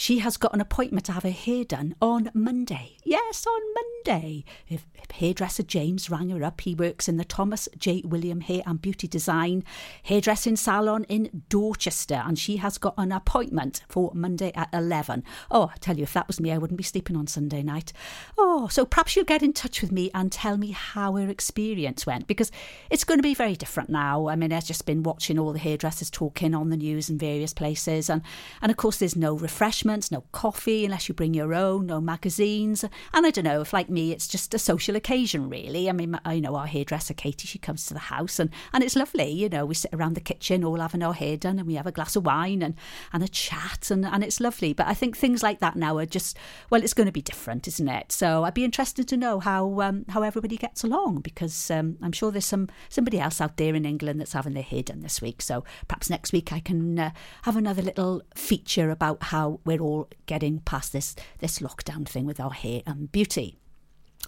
She 0.01 0.21
has 0.21 0.39
got 0.39 0.55
an 0.55 0.63
appointment 0.63 1.05
to 1.05 1.13
have 1.13 1.25
her 1.25 1.31
hair 1.31 1.63
done 1.63 1.95
on 2.01 2.31
Monday. 2.33 2.97
Yes, 3.05 3.45
on 3.47 3.61
Monday. 3.75 4.47
If, 4.67 4.87
if 4.95 5.11
hairdresser 5.11 5.63
James 5.63 6.09
rang 6.09 6.31
her 6.31 6.43
up, 6.43 6.63
he 6.63 6.75
works 6.75 7.07
in 7.07 7.19
the 7.19 7.25
Thomas 7.25 7.69
J. 7.77 8.01
William 8.07 8.41
Hair 8.41 8.63
and 8.65 8.81
Beauty 8.81 9.07
Design 9.07 9.63
hairdressing 10.05 10.57
salon 10.57 11.05
in 11.11 11.43
Dorchester, 11.51 12.23
and 12.25 12.39
she 12.39 12.57
has 12.57 12.79
got 12.79 12.95
an 12.97 13.13
appointment 13.13 13.83
for 13.91 14.11
Monday 14.15 14.53
at 14.55 14.71
11. 14.73 15.23
Oh, 15.51 15.71
I 15.75 15.77
tell 15.81 15.99
you, 15.99 16.05
if 16.05 16.15
that 16.15 16.29
was 16.29 16.41
me, 16.41 16.51
I 16.51 16.57
wouldn't 16.57 16.79
be 16.79 16.83
sleeping 16.83 17.15
on 17.15 17.27
Sunday 17.27 17.63
night. 17.63 17.93
Oh, 18.39 18.69
so 18.69 18.87
perhaps 18.87 19.17
you'll 19.17 19.27
get 19.27 19.43
in 19.43 19.53
touch 19.53 19.83
with 19.83 19.93
me 19.93 20.11
and 20.15 20.33
tell 20.33 20.57
me 20.57 20.71
how 20.71 21.17
her 21.17 21.29
experience 21.29 22.07
went, 22.07 22.27
because 22.27 22.51
it's 22.89 23.05
going 23.05 23.19
to 23.19 23.23
be 23.23 23.35
very 23.35 23.55
different 23.55 23.91
now. 23.91 24.29
I 24.29 24.37
mean, 24.37 24.51
I've 24.51 24.65
just 24.65 24.87
been 24.87 25.03
watching 25.03 25.39
all 25.39 25.53
the 25.53 25.59
hairdressers 25.59 26.09
talking 26.09 26.55
on 26.55 26.71
the 26.71 26.79
news 26.79 27.11
in 27.11 27.19
various 27.19 27.53
places, 27.53 28.09
and, 28.09 28.23
and 28.63 28.71
of 28.71 28.79
course, 28.79 28.97
there's 28.97 29.15
no 29.15 29.35
refreshment 29.35 29.90
refreshments, 29.91 30.11
no 30.11 30.25
coffee 30.33 30.85
unless 30.85 31.09
you 31.09 31.15
bring 31.15 31.35
your 31.35 31.55
own, 31.55 31.87
no 31.87 32.01
magazines. 32.01 32.85
And 33.13 33.27
I 33.27 33.31
don't 33.31 33.45
know 33.45 33.61
if, 33.61 33.73
like 33.73 33.91
me, 33.91 34.13
it's 34.13 34.29
just 34.29 34.55
a 34.55 34.59
social 34.59 34.97
occasion, 34.97 35.49
really. 35.51 35.89
I 35.89 35.93
mean, 35.93 36.19
I 36.25 36.39
know 36.41 36.55
our 36.55 36.67
hairdresser, 36.67 37.15
Katie, 37.15 37.49
she 37.49 37.59
comes 37.59 37.87
to 37.87 37.95
the 37.95 38.01
house 38.01 38.39
and, 38.39 38.51
and 38.73 38.85
it's 38.85 38.97
lovely. 38.97 39.31
You 39.31 39.49
know, 39.49 39.67
we 39.67 39.75
sit 39.75 39.93
around 39.93 40.15
the 40.15 40.21
kitchen 40.21 40.65
all 40.65 40.81
having 40.81 41.03
our 41.03 41.15
hair 41.15 41.37
done 41.37 41.59
and 41.59 41.67
we 41.67 41.75
have 41.75 41.87
a 41.87 41.93
glass 41.93 42.17
of 42.17 42.25
wine 42.25 42.63
and, 42.63 42.75
and 43.13 43.23
a 43.23 43.29
chat 43.29 43.91
and, 43.91 44.07
and 44.07 44.23
it's 44.23 44.41
lovely. 44.41 44.73
But 44.73 44.87
I 44.87 44.95
think 44.95 45.17
things 45.17 45.43
like 45.43 45.61
that 45.61 45.77
now 45.77 45.99
are 45.99 46.07
just, 46.07 46.39
well, 46.71 46.83
it's 46.83 46.95
going 46.95 47.07
to 47.07 47.13
be 47.13 47.23
different, 47.23 47.67
isn't 47.67 47.89
it? 47.89 48.13
So 48.13 48.45
I'd 48.45 48.55
be 48.55 48.65
interested 48.65 49.09
to 49.09 49.17
know 49.17 49.41
how 49.41 49.81
um, 49.81 50.05
how 50.09 50.23
everybody 50.23 50.57
gets 50.57 50.85
along 50.85 51.21
because 51.21 51.71
um, 51.71 51.97
I'm 52.03 52.13
sure 52.13 52.31
there's 52.31 52.45
some 52.45 52.69
somebody 52.89 53.19
else 53.19 53.41
out 53.41 53.57
there 53.57 53.75
in 53.75 53.85
England 53.85 54.21
that's 54.21 54.33
having 54.33 54.55
their 54.55 54.63
hair 54.63 54.83
done 54.83 55.01
this 55.01 55.21
week. 55.21 55.43
So 55.43 55.65
perhaps 55.89 56.11
next 56.11 56.33
week 56.33 56.53
I 56.53 56.61
can 56.61 56.99
uh, 56.99 57.11
have 57.43 57.57
another 57.57 57.83
little 57.83 58.23
feature 58.35 58.91
about 58.91 59.23
how 59.25 59.61
we're 59.65 59.80
all 59.81 60.09
getting 60.27 60.61
past 60.61 60.93
this 60.93 61.15
this 61.39 61.59
lockdown 61.61 62.07
thing 62.07 62.27
with 62.27 62.41
our 62.41 62.53
hair 62.53 62.83
and 62.87 63.11
beauty. 63.11 63.59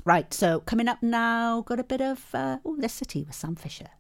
Right, 0.05 0.33
so 0.33 0.61
coming 0.61 0.89
up 0.89 1.03
now, 1.03 1.61
got 1.61 1.79
a 1.79 1.85
bit 1.85 2.01
of 2.01 2.35
uh, 2.35 2.59
oh, 2.65 2.77
the 2.77 2.89
city 2.89 3.23
with 3.23 3.35
Sam 3.35 3.55
Fischer. 3.57 3.91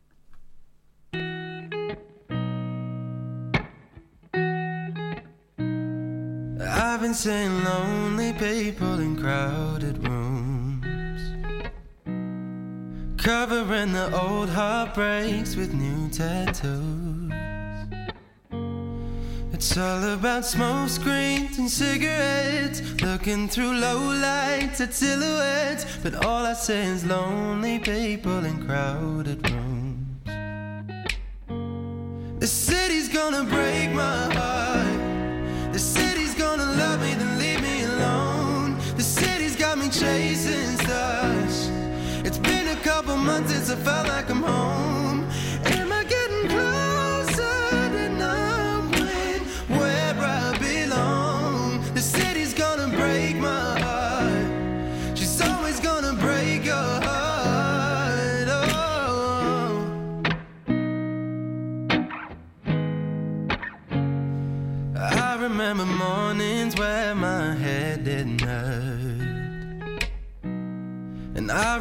I've 6.64 7.00
been 7.00 7.14
seeing 7.14 7.64
lonely 7.64 8.32
people 8.32 8.98
in 9.00 9.16
crowded 9.16 10.06
rooms, 10.06 11.22
covering 13.22 13.92
the 13.92 14.10
old 14.18 14.48
heartbreaks 14.48 15.56
with 15.56 15.74
new 15.74 16.08
tattoos. 16.08 17.21
It's 19.64 19.78
all 19.78 20.02
about 20.02 20.44
smoke 20.44 20.88
screens 20.88 21.56
and 21.56 21.70
cigarettes, 21.70 22.82
looking 23.00 23.48
through 23.48 23.74
low 23.74 24.00
lights 24.10 24.80
at 24.80 24.92
silhouettes. 24.92 25.86
But 26.02 26.24
all 26.24 26.44
I 26.44 26.54
see 26.54 26.82
is 26.94 27.04
lonely 27.04 27.78
people 27.78 28.44
in 28.44 28.66
crowded 28.66 29.48
rooms. 29.48 30.18
The 32.40 32.46
city's 32.48 33.08
gonna 33.08 33.44
break 33.44 33.92
my 33.92 34.34
heart. 34.34 35.72
The 35.72 35.78
city's 35.78 36.34
gonna 36.34 36.66
love 36.66 37.00
me, 37.00 37.14
then 37.14 37.38
leave 37.38 37.62
me 37.62 37.84
alone. 37.84 38.78
The 38.96 39.04
city's 39.04 39.54
got 39.54 39.78
me 39.78 39.88
chasing 39.90 40.76
stars. 40.78 41.70
It's 42.26 42.38
been 42.38 42.66
a 42.66 42.80
couple 42.82 43.16
months 43.16 43.52
since 43.52 43.70
I 43.70 43.76
felt 43.76 44.08
like 44.08 44.28
I'm 44.28 44.42
home. 44.42 44.91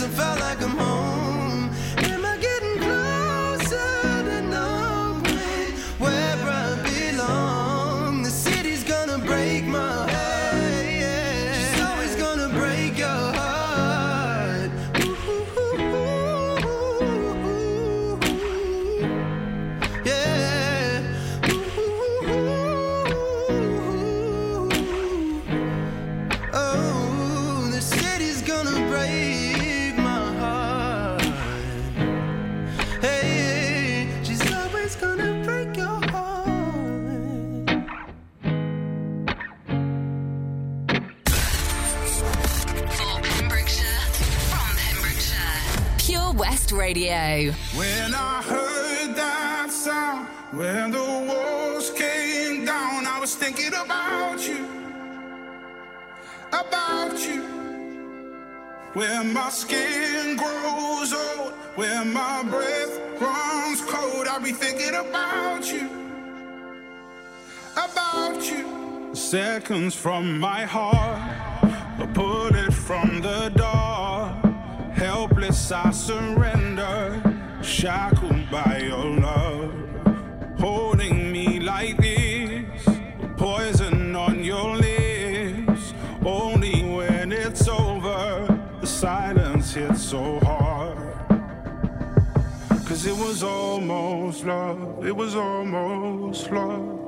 months 0.00 0.16
since 0.16 0.37
Where 58.94 59.22
my 59.22 59.50
skin 59.50 60.36
grows 60.36 61.12
old, 61.12 61.52
where 61.74 62.04
my 62.06 62.42
breath 62.42 62.98
runs 63.20 63.82
cold, 63.82 64.26
I'll 64.26 64.40
be 64.40 64.52
thinking 64.52 64.94
about 64.94 65.70
you, 65.70 65.90
about 67.72 68.42
you. 68.50 69.14
Seconds 69.14 69.94
from 69.94 70.40
my 70.40 70.64
heart, 70.64 71.20
a 72.00 72.06
bullet 72.06 72.72
from 72.72 73.20
the 73.20 73.50
door. 73.50 74.32
Helpless, 74.94 75.70
I 75.70 75.90
surrender, 75.90 77.22
shackled 77.62 78.50
by 78.50 78.78
your 78.84 79.04
love. 79.20 79.74
Holding 80.58 81.17
so 90.08 90.40
hard. 90.40 90.96
Cause 92.86 93.04
it 93.04 93.14
was 93.14 93.42
almost 93.42 94.42
love, 94.46 95.06
it 95.06 95.14
was 95.14 95.36
almost 95.36 96.50
love. 96.50 96.98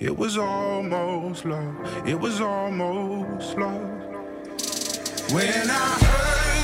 It 0.00 0.16
was 0.16 0.38
almost 0.38 1.44
love, 1.44 2.08
it 2.08 2.18
was 2.18 2.40
almost 2.40 3.58
love. 3.58 3.90
When 5.34 5.70
I 5.70 5.88
heard 6.08 6.63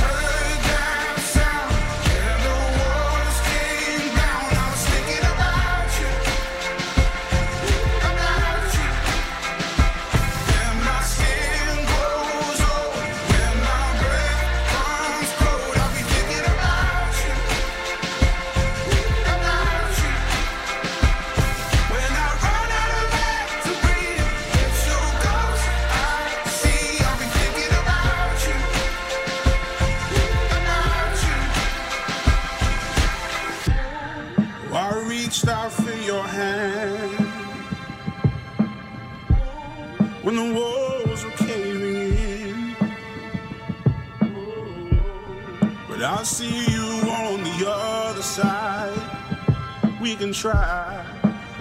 we 50.01 50.15
can 50.15 50.33
try 50.33 51.05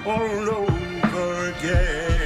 all 0.06 0.48
over 0.50 1.48
again. 1.50 2.19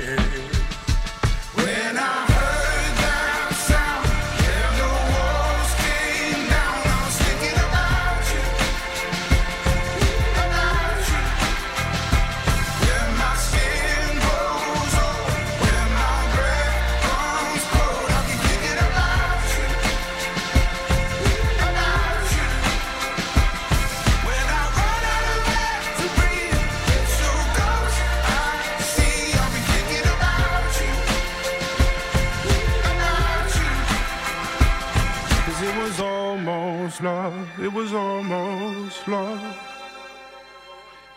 It 37.65 37.73
was 37.73 37.95
almost 37.95 39.09
love. 39.09 39.59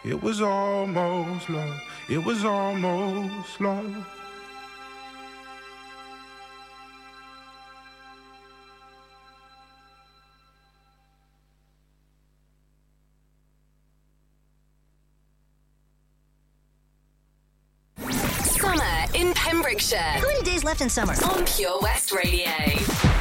It 0.05 0.23
was 0.23 0.41
almost 0.41 1.49
love. 1.49 1.81
It 2.07 2.23
was 2.23 2.45
almost 2.45 3.59
love. 3.59 4.07
Summer 18.45 18.83
in 19.13 19.33
Pembrokeshire. 19.33 19.97
How 19.97 20.21
many 20.21 20.43
days 20.43 20.63
left 20.63 20.79
in 20.79 20.87
summer? 20.89 21.13
On 21.25 21.45
Pure 21.45 21.81
West 21.81 22.13
Radio. 22.13 23.16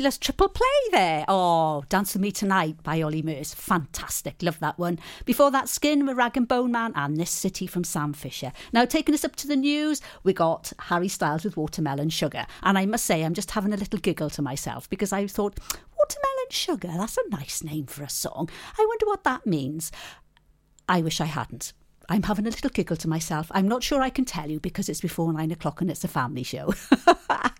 Fabulous 0.00 0.16
triple 0.16 0.48
play 0.48 0.66
there. 0.92 1.26
Oh, 1.28 1.84
Dance 1.90 2.14
With 2.14 2.22
Me 2.22 2.32
Tonight 2.32 2.82
by 2.82 3.02
Ollie 3.02 3.20
Murs. 3.20 3.52
Fantastic. 3.52 4.42
Love 4.42 4.58
that 4.60 4.78
one. 4.78 4.98
Before 5.26 5.50
that, 5.50 5.68
Skin 5.68 6.06
with 6.06 6.16
Rag'n'Bone 6.16 6.70
Man 6.70 6.92
and 6.94 7.18
This 7.18 7.30
City 7.30 7.66
from 7.66 7.84
Sam 7.84 8.14
Fischer. 8.14 8.50
Now, 8.72 8.86
taking 8.86 9.14
us 9.14 9.26
up 9.26 9.36
to 9.36 9.46
the 9.46 9.56
news, 9.56 10.00
we 10.22 10.32
got 10.32 10.72
Harry 10.78 11.08
Styles 11.08 11.44
with 11.44 11.58
Watermelon 11.58 12.08
Sugar. 12.08 12.46
And 12.62 12.78
I 12.78 12.86
must 12.86 13.04
say, 13.04 13.22
I'm 13.22 13.34
just 13.34 13.50
having 13.50 13.74
a 13.74 13.76
little 13.76 13.98
giggle 13.98 14.30
to 14.30 14.40
myself 14.40 14.88
because 14.88 15.12
I 15.12 15.26
thought, 15.26 15.60
Watermelon 15.98 16.48
Sugar, 16.48 16.92
that's 16.96 17.18
a 17.18 17.28
nice 17.28 17.62
name 17.62 17.84
for 17.84 18.02
a 18.02 18.08
song. 18.08 18.48
I 18.78 18.86
wonder 18.88 19.04
what 19.04 19.24
that 19.24 19.46
means. 19.46 19.92
I 20.88 21.02
wish 21.02 21.20
I 21.20 21.26
hadn't. 21.26 21.74
I'm 22.08 22.22
having 22.22 22.46
a 22.46 22.50
little 22.50 22.70
giggle 22.70 22.96
to 22.96 23.08
myself. 23.08 23.48
I'm 23.50 23.68
not 23.68 23.82
sure 23.82 24.00
I 24.00 24.08
can 24.08 24.24
tell 24.24 24.50
you 24.50 24.60
because 24.60 24.88
it's 24.88 25.02
before 25.02 25.30
nine 25.30 25.50
o'clock 25.50 25.82
and 25.82 25.90
it's 25.90 26.04
a 26.04 26.08
family 26.08 26.42
show. 26.42 26.72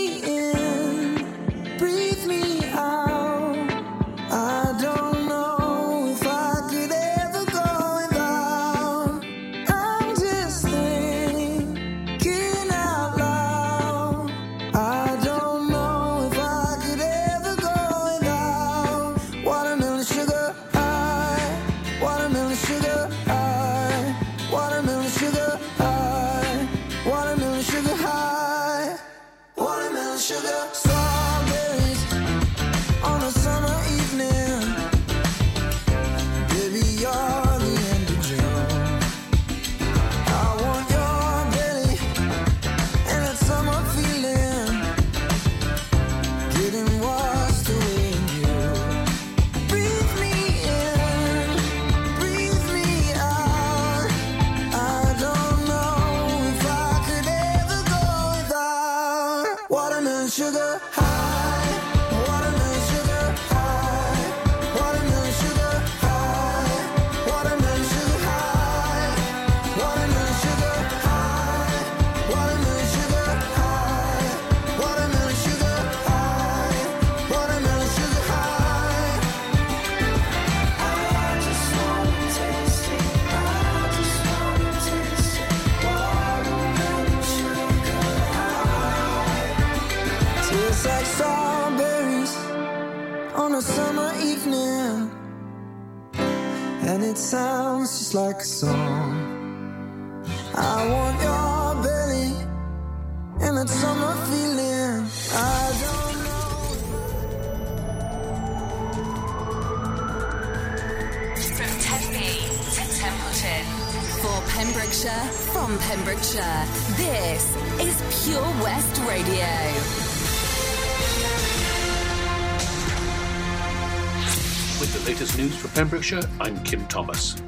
news 125.41 125.55
for 125.55 125.69
Pembrokeshire, 125.69 126.21
I'm 126.39 126.63
Kim 126.63 126.85
Thomas. 126.85 127.41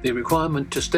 The 0.00 0.12
requirement 0.12 0.70
to 0.70 0.80
stay 0.80 0.90